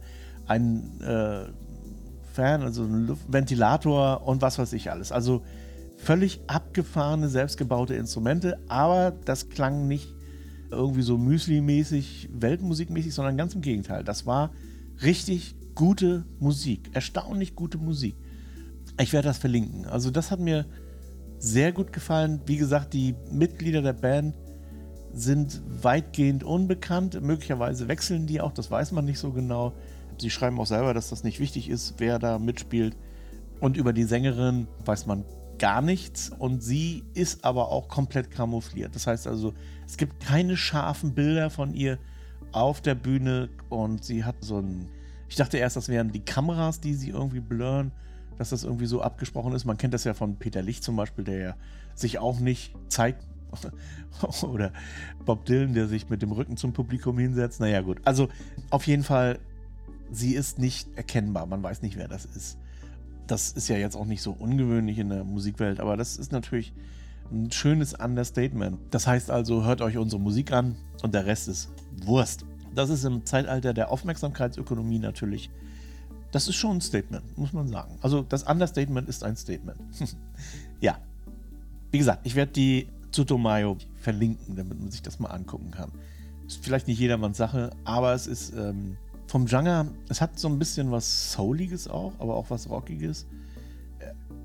einen 0.48 1.00
äh, 1.00 1.46
Fan, 2.32 2.62
also 2.62 2.84
einen 2.84 3.16
Ventilator 3.28 4.26
und 4.26 4.42
was 4.42 4.58
weiß 4.58 4.72
ich 4.72 4.90
alles. 4.90 5.12
Also 5.12 5.42
völlig 5.96 6.40
abgefahrene, 6.46 7.28
selbstgebaute 7.28 7.94
Instrumente, 7.94 8.58
aber 8.68 9.12
das 9.24 9.48
klang 9.48 9.88
nicht 9.88 10.14
irgendwie 10.70 11.02
so 11.02 11.16
Müsli-mäßig, 11.16 12.28
Weltmusikmäßig, 12.32 13.14
sondern 13.14 13.36
ganz 13.36 13.54
im 13.54 13.62
Gegenteil. 13.62 14.04
Das 14.04 14.26
war 14.26 14.52
richtig 15.02 15.56
gute 15.74 16.24
Musik, 16.38 16.90
erstaunlich 16.92 17.54
gute 17.54 17.78
Musik. 17.78 18.16
Ich 19.00 19.12
werde 19.12 19.28
das 19.28 19.38
verlinken. 19.38 19.86
Also 19.86 20.10
das 20.10 20.30
hat 20.30 20.40
mir 20.40 20.66
sehr 21.38 21.72
gut 21.72 21.92
gefallen. 21.92 22.40
Wie 22.46 22.56
gesagt, 22.56 22.92
die 22.94 23.14
Mitglieder 23.30 23.82
der 23.82 23.92
Band 23.92 24.36
sind 25.12 25.62
weitgehend 25.82 26.44
unbekannt. 26.44 27.20
Möglicherweise 27.22 27.88
wechseln 27.88 28.26
die 28.26 28.40
auch, 28.40 28.52
das 28.52 28.70
weiß 28.70 28.92
man 28.92 29.04
nicht 29.04 29.18
so 29.18 29.32
genau. 29.32 29.74
Sie 30.18 30.30
schreiben 30.30 30.58
auch 30.58 30.66
selber, 30.66 30.94
dass 30.94 31.10
das 31.10 31.24
nicht 31.24 31.40
wichtig 31.40 31.68
ist, 31.68 31.94
wer 31.98 32.18
da 32.18 32.38
mitspielt. 32.38 32.96
Und 33.60 33.76
über 33.76 33.92
die 33.92 34.04
Sängerin 34.04 34.68
weiß 34.84 35.06
man 35.06 35.24
gar 35.58 35.82
nichts 35.82 36.30
und 36.30 36.62
sie 36.62 37.04
ist 37.14 37.44
aber 37.44 37.70
auch 37.70 37.88
komplett 37.88 38.30
kamoufliert. 38.30 38.94
Das 38.94 39.06
heißt 39.06 39.26
also, 39.26 39.54
es 39.86 39.96
gibt 39.96 40.20
keine 40.20 40.56
scharfen 40.56 41.14
Bilder 41.14 41.50
von 41.50 41.74
ihr 41.74 41.98
auf 42.52 42.80
der 42.80 42.94
Bühne 42.94 43.48
und 43.68 44.04
sie 44.04 44.24
hat 44.24 44.36
so 44.40 44.58
ein. 44.58 44.88
Ich 45.28 45.36
dachte 45.36 45.58
erst, 45.58 45.76
das 45.76 45.88
wären 45.88 46.10
die 46.10 46.20
Kameras, 46.20 46.80
die 46.80 46.94
sie 46.94 47.10
irgendwie 47.10 47.40
blurren, 47.40 47.92
dass 48.38 48.50
das 48.50 48.64
irgendwie 48.64 48.86
so 48.86 49.02
abgesprochen 49.02 49.52
ist. 49.52 49.66
Man 49.66 49.76
kennt 49.76 49.92
das 49.92 50.04
ja 50.04 50.14
von 50.14 50.36
Peter 50.36 50.62
Licht 50.62 50.84
zum 50.84 50.96
Beispiel, 50.96 51.24
der 51.24 51.38
ja 51.38 51.56
sich 51.94 52.18
auch 52.18 52.40
nicht 52.40 52.74
zeigt. 52.88 53.26
Oder 54.42 54.72
Bob 55.24 55.44
Dylan, 55.44 55.74
der 55.74 55.88
sich 55.88 56.08
mit 56.08 56.22
dem 56.22 56.32
Rücken 56.32 56.56
zum 56.56 56.72
Publikum 56.72 57.18
hinsetzt. 57.18 57.60
Naja, 57.60 57.80
gut. 57.82 58.00
Also 58.04 58.28
auf 58.70 58.86
jeden 58.86 59.02
Fall, 59.02 59.38
sie 60.10 60.34
ist 60.34 60.58
nicht 60.58 60.88
erkennbar. 60.96 61.46
Man 61.46 61.62
weiß 61.62 61.82
nicht, 61.82 61.96
wer 61.96 62.08
das 62.08 62.24
ist. 62.24 62.58
Das 63.26 63.52
ist 63.52 63.68
ja 63.68 63.76
jetzt 63.76 63.96
auch 63.96 64.06
nicht 64.06 64.22
so 64.22 64.32
ungewöhnlich 64.32 64.98
in 64.98 65.10
der 65.10 65.24
Musikwelt, 65.24 65.80
aber 65.80 65.96
das 65.96 66.16
ist 66.16 66.32
natürlich 66.32 66.72
ein 67.30 67.50
schönes 67.50 67.92
Understatement. 67.92 68.78
Das 68.90 69.06
heißt 69.06 69.30
also, 69.30 69.64
hört 69.64 69.82
euch 69.82 69.98
unsere 69.98 70.20
Musik 70.20 70.52
an 70.52 70.76
und 71.02 71.14
der 71.14 71.26
Rest 71.26 71.48
ist 71.48 71.70
Wurst. 72.04 72.46
Das 72.74 72.88
ist 72.90 73.04
im 73.04 73.26
Zeitalter 73.26 73.74
der 73.74 73.90
Aufmerksamkeitsökonomie 73.90 74.98
natürlich 74.98 75.50
das 76.30 76.48
ist 76.48 76.56
schon 76.56 76.76
ein 76.76 76.80
Statement, 76.80 77.38
muss 77.38 77.52
man 77.52 77.68
sagen. 77.68 77.98
Also 78.02 78.22
das 78.22 78.42
Understatement 78.44 79.08
ist 79.08 79.24
ein 79.24 79.36
Statement. 79.36 79.78
ja. 80.80 80.98
Wie 81.90 81.98
gesagt, 81.98 82.26
ich 82.26 82.34
werde 82.34 82.52
die 82.52 82.88
Tsutomayo 83.12 83.78
verlinken, 83.96 84.56
damit 84.56 84.78
man 84.78 84.90
sich 84.90 85.00
das 85.00 85.18
mal 85.18 85.30
angucken 85.30 85.70
kann. 85.70 85.90
Ist 86.46 86.62
vielleicht 86.62 86.86
nicht 86.86 86.98
jedermanns 86.98 87.38
Sache, 87.38 87.70
aber 87.84 88.12
es 88.12 88.26
ist 88.26 88.52
ähm, 88.54 88.98
vom 89.28 89.44
Genre, 89.46 89.86
es 90.08 90.20
hat 90.20 90.38
so 90.38 90.48
ein 90.48 90.58
bisschen 90.58 90.90
was 90.90 91.32
Souliges 91.32 91.86
auch, 91.86 92.12
aber 92.18 92.34
auch 92.34 92.50
was 92.50 92.68
Rockiges. 92.68 93.26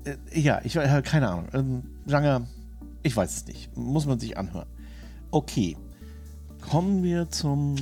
Äh, 0.04 0.10
äh, 0.10 0.40
ja, 0.40 0.60
ich 0.62 0.76
äh, 0.76 1.02
keine 1.02 1.30
Ahnung. 1.30 1.48
Ähm, 1.54 1.82
Genre, 2.06 2.46
ich 3.02 3.16
weiß 3.16 3.34
es 3.34 3.46
nicht. 3.46 3.76
Muss 3.76 4.06
man 4.06 4.20
sich 4.20 4.36
anhören. 4.36 4.68
Okay. 5.30 5.76
Kommen 6.60 7.02
wir 7.02 7.28
zum 7.30 7.76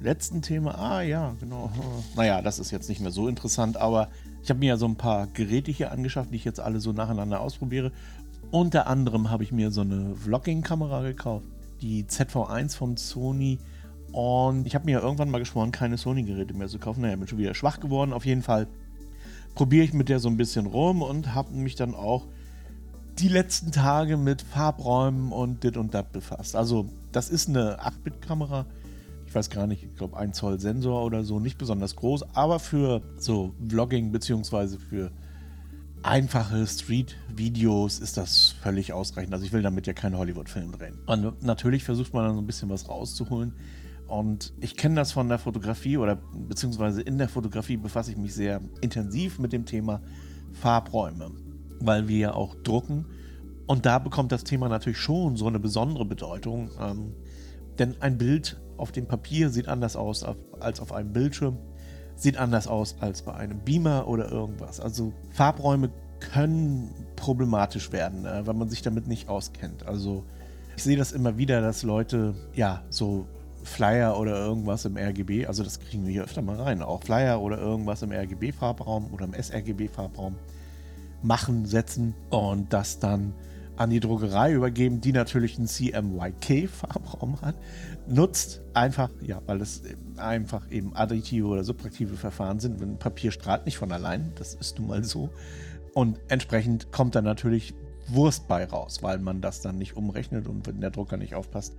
letzten 0.00 0.42
Thema. 0.42 0.78
Ah 0.78 1.02
ja, 1.02 1.34
genau. 1.40 1.70
Naja, 2.16 2.42
das 2.42 2.58
ist 2.58 2.70
jetzt 2.70 2.88
nicht 2.88 3.00
mehr 3.00 3.10
so 3.10 3.28
interessant, 3.28 3.76
aber 3.76 4.08
ich 4.42 4.50
habe 4.50 4.60
mir 4.60 4.68
ja 4.68 4.76
so 4.76 4.86
ein 4.86 4.96
paar 4.96 5.26
Geräte 5.28 5.70
hier 5.70 5.92
angeschafft, 5.92 6.30
die 6.30 6.36
ich 6.36 6.44
jetzt 6.44 6.60
alle 6.60 6.80
so 6.80 6.92
nacheinander 6.92 7.40
ausprobiere. 7.40 7.92
Unter 8.50 8.86
anderem 8.86 9.30
habe 9.30 9.42
ich 9.42 9.52
mir 9.52 9.70
so 9.70 9.80
eine 9.80 10.14
Vlogging-Kamera 10.14 11.02
gekauft, 11.02 11.46
die 11.80 12.04
ZV1 12.04 12.76
von 12.76 12.96
Sony. 12.96 13.58
Und 14.14 14.66
ich 14.66 14.74
habe 14.74 14.84
mir 14.84 14.92
ja 14.92 15.00
irgendwann 15.00 15.30
mal 15.30 15.38
geschworen, 15.38 15.72
keine 15.72 15.98
Sony-Geräte 15.98 16.54
mehr 16.54 16.68
zu 16.68 16.78
kaufen. 16.78 17.02
Naja, 17.02 17.16
bin 17.16 17.26
schon 17.26 17.38
wieder 17.38 17.54
schwach 17.54 17.80
geworden. 17.80 18.12
Auf 18.12 18.24
jeden 18.24 18.42
Fall 18.42 18.66
probiere 19.54 19.84
ich 19.84 19.92
mit 19.92 20.08
der 20.08 20.20
so 20.20 20.28
ein 20.28 20.36
bisschen 20.36 20.66
rum 20.66 21.02
und 21.02 21.34
habe 21.34 21.52
mich 21.52 21.74
dann 21.74 21.94
auch 21.94 22.26
die 23.18 23.28
letzten 23.28 23.72
Tage 23.72 24.16
mit 24.16 24.42
Farbräumen 24.42 25.32
und 25.32 25.64
dit 25.64 25.76
und 25.76 25.94
dat 25.94 26.12
befasst. 26.12 26.56
Also, 26.56 26.88
das 27.12 27.28
ist 27.28 27.48
eine 27.48 27.80
8-Bit-Kamera 27.80 28.66
ich 29.34 29.36
weiß 29.36 29.50
gar 29.50 29.66
nicht, 29.66 29.82
ich 29.82 29.96
glaube 29.96 30.16
1 30.16 30.36
Zoll 30.36 30.60
Sensor 30.60 31.04
oder 31.04 31.24
so, 31.24 31.40
nicht 31.40 31.58
besonders 31.58 31.96
groß, 31.96 32.36
aber 32.36 32.60
für 32.60 33.02
so 33.16 33.52
Vlogging 33.68 34.12
beziehungsweise 34.12 34.78
für 34.78 35.10
einfache 36.04 36.64
Street-Videos 36.64 37.98
ist 37.98 38.16
das 38.16 38.54
völlig 38.62 38.92
ausreichend. 38.92 39.34
Also 39.34 39.44
ich 39.44 39.52
will 39.52 39.62
damit 39.62 39.88
ja 39.88 39.92
keinen 39.92 40.16
Hollywood-Film 40.16 40.70
drehen. 40.70 41.00
Und 41.06 41.42
natürlich 41.42 41.82
versucht 41.82 42.14
man 42.14 42.26
dann 42.26 42.36
so 42.36 42.42
ein 42.42 42.46
bisschen 42.46 42.70
was 42.70 42.88
rauszuholen. 42.88 43.54
Und 44.06 44.52
ich 44.60 44.76
kenne 44.76 44.96
das 44.96 45.12
von 45.12 45.28
der 45.28 45.38
Fotografie 45.38 45.96
oder 45.96 46.16
beziehungsweise 46.16 47.00
in 47.00 47.18
der 47.18 47.28
Fotografie 47.28 47.76
befasse 47.76 48.10
ich 48.10 48.16
mich 48.16 48.34
sehr 48.34 48.60
intensiv 48.80 49.38
mit 49.38 49.52
dem 49.52 49.64
Thema 49.64 50.02
Farbräume, 50.52 51.30
weil 51.80 52.08
wir 52.08 52.18
ja 52.18 52.34
auch 52.34 52.54
drucken. 52.54 53.06
Und 53.66 53.86
da 53.86 53.98
bekommt 53.98 54.30
das 54.30 54.44
Thema 54.44 54.68
natürlich 54.68 54.98
schon 54.98 55.36
so 55.36 55.46
eine 55.46 55.58
besondere 55.58 56.04
Bedeutung. 56.04 56.70
Ähm, 56.78 57.14
denn 57.78 57.96
ein 58.00 58.18
Bild 58.18 58.60
auf 58.76 58.92
dem 58.92 59.06
Papier 59.06 59.50
sieht 59.50 59.68
anders 59.68 59.96
aus 59.96 60.24
als 60.60 60.80
auf 60.80 60.92
einem 60.92 61.12
Bildschirm, 61.12 61.58
sieht 62.14 62.36
anders 62.36 62.68
aus 62.68 62.96
als 63.00 63.22
bei 63.22 63.34
einem 63.34 63.60
Beamer 63.60 64.06
oder 64.06 64.30
irgendwas. 64.30 64.80
Also 64.80 65.12
Farbräume 65.30 65.90
können 66.20 66.90
problematisch 67.16 67.92
werden, 67.92 68.26
äh, 68.26 68.46
wenn 68.46 68.58
man 68.58 68.68
sich 68.68 68.82
damit 68.82 69.06
nicht 69.06 69.28
auskennt. 69.28 69.86
Also 69.86 70.24
ich 70.76 70.82
sehe 70.82 70.96
das 70.96 71.12
immer 71.12 71.36
wieder, 71.36 71.60
dass 71.60 71.82
Leute 71.82 72.34
ja 72.54 72.82
so 72.90 73.26
Flyer 73.64 74.18
oder 74.18 74.36
irgendwas 74.36 74.84
im 74.84 74.96
RGB, 74.96 75.46
also 75.46 75.64
das 75.64 75.80
kriegen 75.80 76.04
wir 76.04 76.12
hier 76.12 76.24
öfter 76.24 76.42
mal 76.42 76.60
rein, 76.60 76.82
auch 76.82 77.02
Flyer 77.02 77.40
oder 77.40 77.58
irgendwas 77.58 78.02
im 78.02 78.12
RGB-Farbraum 78.12 79.12
oder 79.12 79.24
im 79.24 79.34
sRGB-Farbraum 79.34 80.36
machen, 81.22 81.66
setzen 81.66 82.14
und 82.30 82.72
das 82.72 82.98
dann 82.98 83.32
an 83.76 83.90
die 83.90 84.00
Druckerei 84.00 84.52
übergeben, 84.52 85.00
die 85.00 85.12
natürlich 85.12 85.58
einen 85.58 85.66
CMYK-Farbraum 85.66 87.40
hat, 87.40 87.56
nutzt 88.06 88.60
einfach, 88.72 89.10
ja, 89.20 89.40
weil 89.46 89.60
es 89.60 89.82
einfach 90.16 90.70
eben 90.70 90.94
additive 90.94 91.46
oder 91.46 91.64
subtraktive 91.64 92.16
Verfahren 92.16 92.60
sind. 92.60 92.80
Wenn 92.80 92.98
Papier 92.98 93.32
strahlt 93.32 93.66
nicht 93.66 93.78
von 93.78 93.90
allein, 93.90 94.32
das 94.36 94.54
ist 94.54 94.78
nun 94.78 94.88
mal 94.88 95.02
so. 95.02 95.30
Und 95.92 96.20
entsprechend 96.28 96.92
kommt 96.92 97.14
dann 97.14 97.24
natürlich 97.24 97.74
Wurst 98.08 98.46
bei 98.46 98.64
raus, 98.64 99.02
weil 99.02 99.18
man 99.18 99.40
das 99.40 99.60
dann 99.60 99.78
nicht 99.78 99.96
umrechnet 99.96 100.46
und 100.46 100.66
wenn 100.66 100.80
der 100.80 100.90
Drucker 100.90 101.16
nicht 101.16 101.34
aufpasst, 101.34 101.74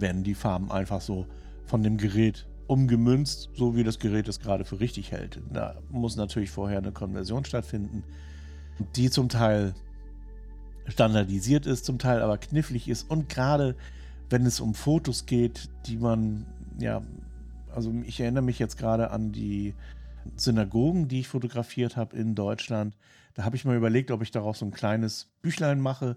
werden 0.00 0.24
die 0.24 0.34
Farben 0.34 0.70
einfach 0.70 1.00
so 1.00 1.26
von 1.66 1.82
dem 1.82 1.96
Gerät 1.96 2.46
umgemünzt, 2.66 3.50
so 3.54 3.76
wie 3.76 3.84
das 3.84 3.98
Gerät 3.98 4.28
es 4.28 4.40
gerade 4.40 4.64
für 4.64 4.80
richtig 4.80 5.12
hält. 5.12 5.40
Da 5.52 5.76
muss 5.90 6.16
natürlich 6.16 6.50
vorher 6.50 6.78
eine 6.78 6.92
Konversion 6.92 7.44
stattfinden, 7.44 8.04
die 8.96 9.10
zum 9.10 9.28
Teil 9.28 9.74
standardisiert 10.86 11.66
ist, 11.66 11.84
zum 11.84 11.98
Teil 11.98 12.22
aber 12.22 12.38
knifflig 12.38 12.88
ist 12.88 13.10
und 13.10 13.28
gerade 13.28 13.76
wenn 14.30 14.46
es 14.46 14.60
um 14.60 14.74
Fotos 14.74 15.26
geht, 15.26 15.68
die 15.86 15.96
man, 15.96 16.46
ja, 16.78 17.02
also 17.74 17.92
ich 18.06 18.20
erinnere 18.20 18.42
mich 18.42 18.58
jetzt 18.58 18.78
gerade 18.78 19.10
an 19.10 19.32
die 19.32 19.74
Synagogen, 20.36 21.08
die 21.08 21.20
ich 21.20 21.28
fotografiert 21.28 21.96
habe 21.96 22.16
in 22.16 22.34
Deutschland. 22.34 22.96
Da 23.34 23.44
habe 23.44 23.56
ich 23.56 23.64
mal 23.64 23.76
überlegt, 23.76 24.10
ob 24.10 24.22
ich 24.22 24.30
daraus 24.30 24.60
so 24.60 24.66
ein 24.66 24.70
kleines 24.70 25.30
Büchlein 25.42 25.80
mache. 25.80 26.16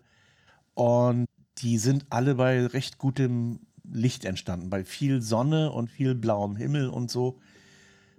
Und 0.73 1.27
die 1.59 1.77
sind 1.77 2.05
alle 2.09 2.35
bei 2.35 2.65
recht 2.65 2.97
gutem 2.97 3.59
Licht 3.83 4.25
entstanden, 4.25 4.69
bei 4.69 4.83
viel 4.83 5.21
Sonne 5.21 5.71
und 5.71 5.89
viel 5.89 6.15
blauem 6.15 6.55
Himmel 6.55 6.89
und 6.89 7.09
so. 7.09 7.39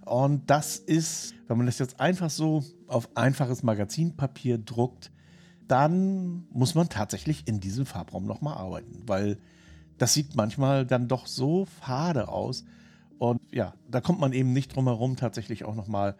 Und 0.04 0.48
das 0.50 0.76
ist, 0.76 1.34
wenn 1.46 1.58
man 1.58 1.66
das 1.66 1.78
jetzt 1.78 2.00
einfach 2.00 2.30
so 2.30 2.64
auf 2.86 3.16
einfaches 3.16 3.62
Magazinpapier 3.62 4.58
druckt, 4.58 5.10
dann 5.66 6.46
muss 6.50 6.74
man 6.74 6.88
tatsächlich 6.88 7.46
in 7.46 7.60
diesem 7.60 7.84
Farbraum 7.84 8.24
nochmal 8.24 8.56
arbeiten, 8.56 9.02
weil 9.06 9.38
das 9.98 10.14
sieht 10.14 10.34
manchmal 10.34 10.86
dann 10.86 11.08
doch 11.08 11.26
so 11.26 11.66
fade 11.66 12.28
aus. 12.28 12.64
Und 13.18 13.40
ja, 13.52 13.74
da 13.90 14.00
kommt 14.00 14.20
man 14.20 14.32
eben 14.32 14.52
nicht 14.52 14.74
drum 14.74 14.86
herum, 14.86 15.16
tatsächlich 15.16 15.64
auch 15.64 15.74
nochmal 15.74 16.16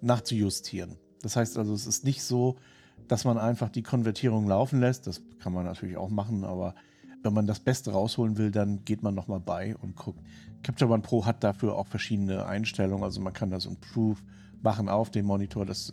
nachzujustieren. 0.00 0.96
Das 1.22 1.36
heißt 1.36 1.58
also, 1.58 1.74
es 1.74 1.86
ist 1.86 2.04
nicht 2.04 2.22
so, 2.22 2.56
dass 3.06 3.24
man 3.24 3.38
einfach 3.38 3.68
die 3.68 3.82
Konvertierung 3.82 4.46
laufen 4.46 4.80
lässt. 4.80 5.06
Das 5.06 5.22
kann 5.38 5.52
man 5.52 5.64
natürlich 5.64 5.96
auch 5.96 6.10
machen, 6.10 6.44
aber 6.44 6.74
wenn 7.22 7.32
man 7.32 7.46
das 7.46 7.60
Beste 7.60 7.92
rausholen 7.92 8.38
will, 8.38 8.50
dann 8.50 8.84
geht 8.84 9.02
man 9.02 9.14
nochmal 9.14 9.40
bei 9.40 9.76
und 9.76 9.96
guckt. 9.96 10.20
Capture 10.62 10.90
One 10.90 11.02
Pro 11.02 11.24
hat 11.24 11.44
dafür 11.44 11.76
auch 11.76 11.86
verschiedene 11.86 12.46
Einstellungen. 12.46 13.04
Also 13.04 13.20
man 13.20 13.32
kann 13.32 13.50
das 13.50 13.66
Improve 13.66 14.18
machen 14.62 14.88
auf 14.88 15.10
dem 15.10 15.26
Monitor. 15.26 15.64
Das 15.64 15.92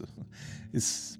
ist 0.71 1.19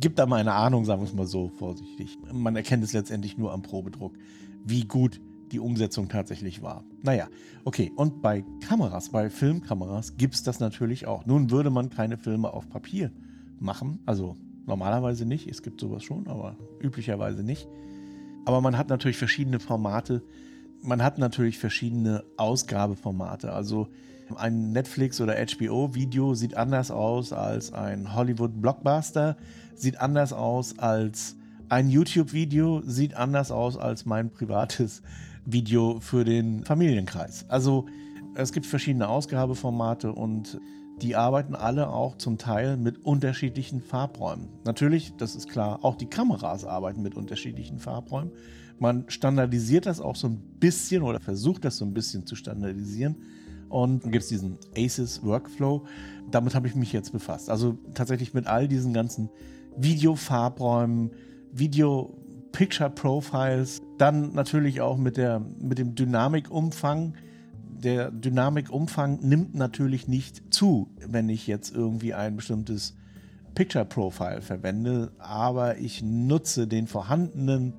gibt 0.00 0.18
da 0.18 0.26
mal 0.26 0.40
eine 0.40 0.52
Ahnung, 0.52 0.84
sagen 0.84 1.02
wir 1.02 1.06
es 1.06 1.14
mal 1.14 1.26
so 1.26 1.48
vorsichtig. 1.48 2.18
Man 2.32 2.56
erkennt 2.56 2.82
es 2.82 2.92
letztendlich 2.92 3.38
nur 3.38 3.52
am 3.52 3.62
Probedruck, 3.62 4.16
wie 4.64 4.84
gut 4.84 5.20
die 5.52 5.60
Umsetzung 5.60 6.08
tatsächlich 6.08 6.62
war. 6.62 6.84
Naja, 7.02 7.28
okay. 7.64 7.92
Und 7.94 8.22
bei 8.22 8.44
Kameras, 8.66 9.10
bei 9.10 9.30
Filmkameras 9.30 10.16
gibt 10.16 10.34
es 10.34 10.42
das 10.42 10.58
natürlich 10.58 11.06
auch. 11.06 11.26
Nun 11.26 11.50
würde 11.50 11.70
man 11.70 11.90
keine 11.90 12.18
Filme 12.18 12.52
auf 12.52 12.68
Papier 12.68 13.12
machen. 13.60 14.00
Also 14.04 14.36
normalerweise 14.66 15.26
nicht. 15.26 15.48
Es 15.48 15.62
gibt 15.62 15.80
sowas 15.80 16.02
schon, 16.02 16.26
aber 16.26 16.56
üblicherweise 16.80 17.42
nicht. 17.42 17.68
Aber 18.44 18.60
man 18.60 18.76
hat 18.76 18.88
natürlich 18.88 19.16
verschiedene 19.16 19.60
Formate. 19.60 20.22
Man 20.82 21.02
hat 21.02 21.18
natürlich 21.18 21.58
verschiedene 21.58 22.24
Ausgabeformate. 22.36 23.52
Also 23.52 23.88
ein 24.36 24.72
Netflix- 24.72 25.20
oder 25.20 25.34
HBO-Video 25.34 26.34
sieht 26.34 26.56
anders 26.56 26.90
aus 26.90 27.32
als 27.32 27.72
ein 27.72 28.14
Hollywood-Blockbuster 28.14 29.36
sieht 29.76 30.00
anders 30.00 30.32
aus 30.32 30.78
als 30.78 31.36
ein 31.68 31.88
YouTube-Video, 31.88 32.82
sieht 32.84 33.14
anders 33.14 33.50
aus 33.50 33.76
als 33.76 34.04
mein 34.04 34.30
privates 34.30 35.02
Video 35.44 36.00
für 36.00 36.24
den 36.24 36.64
Familienkreis. 36.64 37.44
Also 37.48 37.86
es 38.34 38.52
gibt 38.52 38.66
verschiedene 38.66 39.08
Ausgabeformate 39.08 40.12
und 40.12 40.60
die 41.02 41.16
arbeiten 41.16 41.54
alle 41.54 41.88
auch 41.88 42.16
zum 42.16 42.38
Teil 42.38 42.76
mit 42.76 43.04
unterschiedlichen 43.04 43.80
Farbräumen. 43.80 44.48
Natürlich, 44.64 45.14
das 45.16 45.34
ist 45.34 45.48
klar, 45.48 45.80
auch 45.82 45.96
die 45.96 46.06
Kameras 46.06 46.64
arbeiten 46.64 47.02
mit 47.02 47.16
unterschiedlichen 47.16 47.78
Farbräumen. 47.78 48.32
Man 48.78 49.04
standardisiert 49.08 49.86
das 49.86 50.00
auch 50.00 50.16
so 50.16 50.28
ein 50.28 50.40
bisschen 50.60 51.02
oder 51.02 51.20
versucht 51.20 51.64
das 51.64 51.76
so 51.76 51.84
ein 51.84 51.94
bisschen 51.94 52.26
zu 52.26 52.36
standardisieren. 52.36 53.16
Und 53.68 54.04
dann 54.04 54.12
gibt 54.12 54.22
es 54.22 54.28
diesen 54.28 54.58
ACES 54.76 55.24
Workflow. 55.24 55.84
Damit 56.30 56.54
habe 56.54 56.68
ich 56.68 56.74
mich 56.74 56.92
jetzt 56.92 57.12
befasst. 57.12 57.50
Also 57.50 57.78
tatsächlich 57.94 58.34
mit 58.34 58.46
all 58.46 58.68
diesen 58.68 58.92
ganzen 58.92 59.30
Videofarbräumen, 59.76 61.10
Video 61.52 62.16
Picture 62.52 62.90
Profiles, 62.90 63.82
dann 63.98 64.32
natürlich 64.32 64.80
auch 64.80 64.96
mit, 64.96 65.16
der, 65.16 65.40
mit 65.40 65.78
dem 65.78 65.94
Dynamikumfang. 65.96 67.14
Der 67.84 68.10
Dynamikumfang 68.10 69.18
nimmt 69.20 69.54
natürlich 69.54 70.08
nicht 70.08 70.54
zu, 70.54 70.88
wenn 71.06 71.28
ich 71.28 71.46
jetzt 71.46 71.74
irgendwie 71.74 72.14
ein 72.14 72.34
bestimmtes 72.36 72.96
Picture 73.54 73.84
Profile 73.84 74.40
verwende, 74.40 75.12
aber 75.18 75.76
ich 75.76 76.02
nutze 76.02 76.66
den 76.66 76.86
vorhandenen 76.86 77.74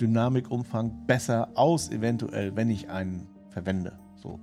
Dynamikumfang 0.00 1.06
besser 1.06 1.50
aus, 1.56 1.90
eventuell, 1.90 2.56
wenn 2.56 2.70
ich 2.70 2.88
einen 2.88 3.26
verwende. 3.50 3.98
So. 4.16 4.40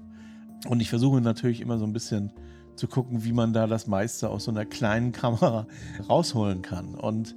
Und 0.67 0.81
ich 0.81 0.89
versuche 0.89 1.19
natürlich 1.19 1.61
immer 1.61 1.79
so 1.79 1.85
ein 1.85 1.93
bisschen 1.93 2.31
zu 2.75 2.87
gucken, 2.87 3.23
wie 3.23 3.33
man 3.33 3.53
da 3.53 3.65
das 3.65 3.87
meiste 3.87 4.29
aus 4.29 4.43
so 4.43 4.51
einer 4.51 4.65
kleinen 4.65 5.13
Kamera 5.13 5.65
rausholen 6.09 6.61
kann. 6.61 6.93
Und 6.93 7.35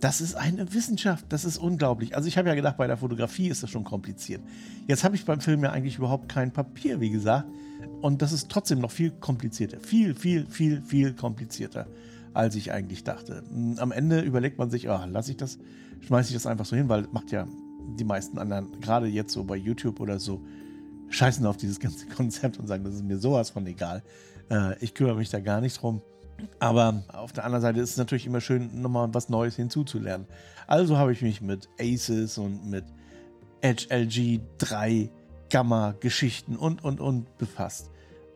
das 0.00 0.20
ist 0.20 0.34
eine 0.34 0.72
Wissenschaft, 0.74 1.26
das 1.30 1.44
ist 1.44 1.58
unglaublich. 1.58 2.14
Also 2.14 2.28
ich 2.28 2.36
habe 2.36 2.48
ja 2.48 2.54
gedacht, 2.54 2.76
bei 2.76 2.86
der 2.86 2.96
Fotografie 2.96 3.48
ist 3.48 3.62
das 3.62 3.70
schon 3.70 3.84
kompliziert. 3.84 4.42
Jetzt 4.86 5.04
habe 5.04 5.16
ich 5.16 5.24
beim 5.24 5.40
Film 5.40 5.62
ja 5.64 5.72
eigentlich 5.72 5.98
überhaupt 5.98 6.28
kein 6.28 6.52
Papier, 6.52 7.00
wie 7.00 7.10
gesagt. 7.10 7.48
Und 8.02 8.20
das 8.22 8.32
ist 8.32 8.48
trotzdem 8.50 8.80
noch 8.80 8.90
viel 8.90 9.10
komplizierter. 9.10 9.80
Viel, 9.80 10.14
viel, 10.14 10.46
viel, 10.46 10.82
viel 10.82 11.14
komplizierter, 11.14 11.86
als 12.34 12.54
ich 12.56 12.72
eigentlich 12.72 13.04
dachte. 13.04 13.42
Am 13.78 13.90
Ende 13.90 14.20
überlegt 14.20 14.58
man 14.58 14.70
sich, 14.70 14.88
oh, 14.88 15.00
lasse 15.06 15.30
ich 15.30 15.36
das, 15.36 15.58
schmeiße 16.00 16.28
ich 16.28 16.34
das 16.34 16.46
einfach 16.46 16.66
so 16.66 16.76
hin, 16.76 16.88
weil 16.88 17.08
macht 17.12 17.32
ja 17.32 17.46
die 17.98 18.04
meisten 18.04 18.38
anderen, 18.38 18.80
gerade 18.80 19.06
jetzt 19.06 19.32
so 19.32 19.44
bei 19.44 19.56
YouTube 19.56 20.00
oder 20.00 20.18
so, 20.18 20.42
scheißen 21.08 21.46
auf 21.46 21.56
dieses 21.56 21.80
ganze 21.80 22.06
Konzept 22.06 22.58
und 22.58 22.66
sagen, 22.66 22.84
das 22.84 22.94
ist 22.94 23.04
mir 23.04 23.18
sowas 23.18 23.50
von 23.50 23.66
egal. 23.66 24.02
Äh, 24.50 24.76
ich 24.80 24.94
kümmere 24.94 25.16
mich 25.16 25.30
da 25.30 25.40
gar 25.40 25.60
nicht 25.60 25.80
drum. 25.80 26.02
Aber 26.58 27.02
auf 27.08 27.32
der 27.32 27.44
anderen 27.44 27.62
Seite 27.62 27.80
ist 27.80 27.90
es 27.90 27.96
natürlich 27.96 28.26
immer 28.26 28.40
schön, 28.40 28.80
nochmal 28.80 29.12
was 29.12 29.28
Neues 29.28 29.56
hinzuzulernen. 29.56 30.26
Also 30.66 30.96
habe 30.96 31.12
ich 31.12 31.22
mich 31.22 31.40
mit 31.40 31.68
Aces 31.80 32.38
und 32.38 32.68
mit 32.68 32.84
Edge 33.60 33.86
LG 33.90 34.40
3 34.58 35.10
Gamma 35.50 35.94
Geschichten 36.00 36.56
und 36.56 36.84
und 36.84 37.00
und 37.00 37.38
befasst. 37.38 37.90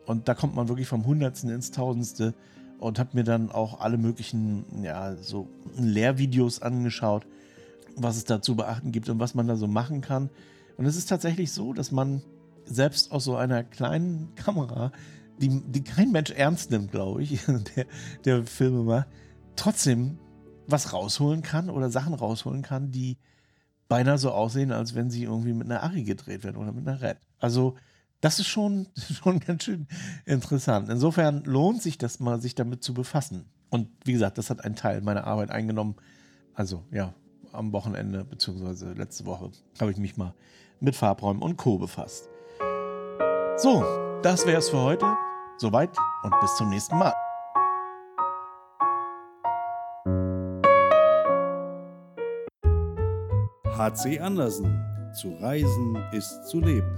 Und 0.05 0.27
da 0.27 0.33
kommt 0.33 0.55
man 0.55 0.67
wirklich 0.67 0.87
vom 0.87 1.05
Hundertsten 1.05 1.49
ins 1.49 1.71
Tausendste 1.71 2.33
und 2.79 2.99
habe 2.99 3.11
mir 3.13 3.23
dann 3.23 3.51
auch 3.51 3.79
alle 3.79 3.97
möglichen, 3.97 4.65
ja, 4.83 5.15
so 5.15 5.47
Lehrvideos 5.77 6.61
angeschaut, 6.61 7.27
was 7.95 8.17
es 8.17 8.25
da 8.25 8.41
zu 8.41 8.55
beachten 8.55 8.91
gibt 8.91 9.09
und 9.09 9.19
was 9.19 9.35
man 9.35 9.47
da 9.47 9.55
so 9.55 9.67
machen 9.67 10.01
kann. 10.01 10.29
Und 10.77 10.85
es 10.85 10.95
ist 10.95 11.07
tatsächlich 11.07 11.51
so, 11.51 11.73
dass 11.73 11.91
man 11.91 12.23
selbst 12.65 13.11
aus 13.11 13.25
so 13.25 13.35
einer 13.35 13.63
kleinen 13.63 14.33
Kamera 14.35 14.91
die, 15.41 15.61
die 15.67 15.83
kein 15.83 16.11
Mensch 16.11 16.31
ernst 16.31 16.71
nimmt, 16.71 16.91
glaube 16.91 17.23
ich, 17.23 17.39
der, 17.75 17.85
der 18.25 18.45
Filme 18.45 18.83
macht, 18.83 19.07
trotzdem 19.55 20.19
was 20.67 20.93
rausholen 20.93 21.41
kann 21.41 21.69
oder 21.69 21.89
Sachen 21.89 22.13
rausholen 22.13 22.61
kann, 22.61 22.91
die 22.91 23.17
beinahe 23.87 24.17
so 24.17 24.31
aussehen, 24.31 24.71
als 24.71 24.95
wenn 24.95 25.09
sie 25.09 25.23
irgendwie 25.23 25.53
mit 25.53 25.69
einer 25.69 25.83
Ari 25.83 26.03
gedreht 26.03 26.43
werden 26.43 26.55
oder 26.55 26.71
mit 26.71 26.87
einer 26.87 27.01
Red. 27.01 27.17
Also, 27.39 27.75
das 28.21 28.39
ist 28.39 28.47
schon, 28.47 28.87
schon 28.95 29.39
ganz 29.39 29.63
schön 29.63 29.87
interessant. 30.25 30.89
Insofern 30.89 31.43
lohnt 31.43 31.81
sich 31.81 31.97
das 31.97 32.19
mal, 32.19 32.39
sich 32.39 32.55
damit 32.55 32.83
zu 32.83 32.93
befassen. 32.93 33.45
Und 33.69 33.89
wie 34.05 34.13
gesagt, 34.13 34.37
das 34.37 34.49
hat 34.49 34.63
einen 34.63 34.75
Teil 34.75 35.01
meiner 35.01 35.25
Arbeit 35.25 35.51
eingenommen. 35.51 35.95
Also, 36.53 36.85
ja, 36.91 37.13
am 37.51 37.73
Wochenende, 37.73 38.23
beziehungsweise 38.23 38.93
letzte 38.93 39.25
Woche, 39.25 39.51
habe 39.79 39.91
ich 39.91 39.97
mich 39.97 40.15
mal 40.15 40.35
mit 40.79 40.95
Farbräumen 40.95 41.41
und 41.41 41.57
Co. 41.57 41.77
befasst. 41.77 42.29
So, 43.57 43.83
das 44.23 44.45
wäre 44.45 44.59
es 44.59 44.69
für 44.69 44.79
heute. 44.79 45.05
Soweit 45.57 45.95
und 46.23 46.33
bis 46.41 46.55
zum 46.55 46.69
nächsten 46.69 46.97
Mal. 46.97 47.13
HC 53.77 54.19
Andersen. 54.19 54.85
Zu 55.13 55.33
reisen 55.41 55.95
ist 56.13 56.47
zu 56.47 56.59
leben. 56.59 56.95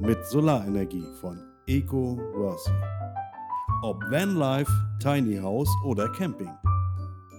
Mit 0.00 0.24
Solarenergie 0.26 1.06
von 1.20 1.38
Eco 1.66 2.16
Worthy. 2.34 2.72
Ob 3.82 4.02
Vanlife, 4.10 4.72
Tiny 5.00 5.36
House 5.36 5.68
oder 5.84 6.08
Camping. 6.12 6.50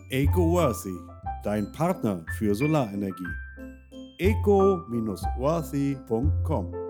Eco 0.09 0.51
Worthy, 0.51 0.95
dein 1.43 1.71
Partner 1.71 2.23
für 2.37 2.53
Solarenergie. 2.53 3.25
eco-worthy.com 4.19 6.80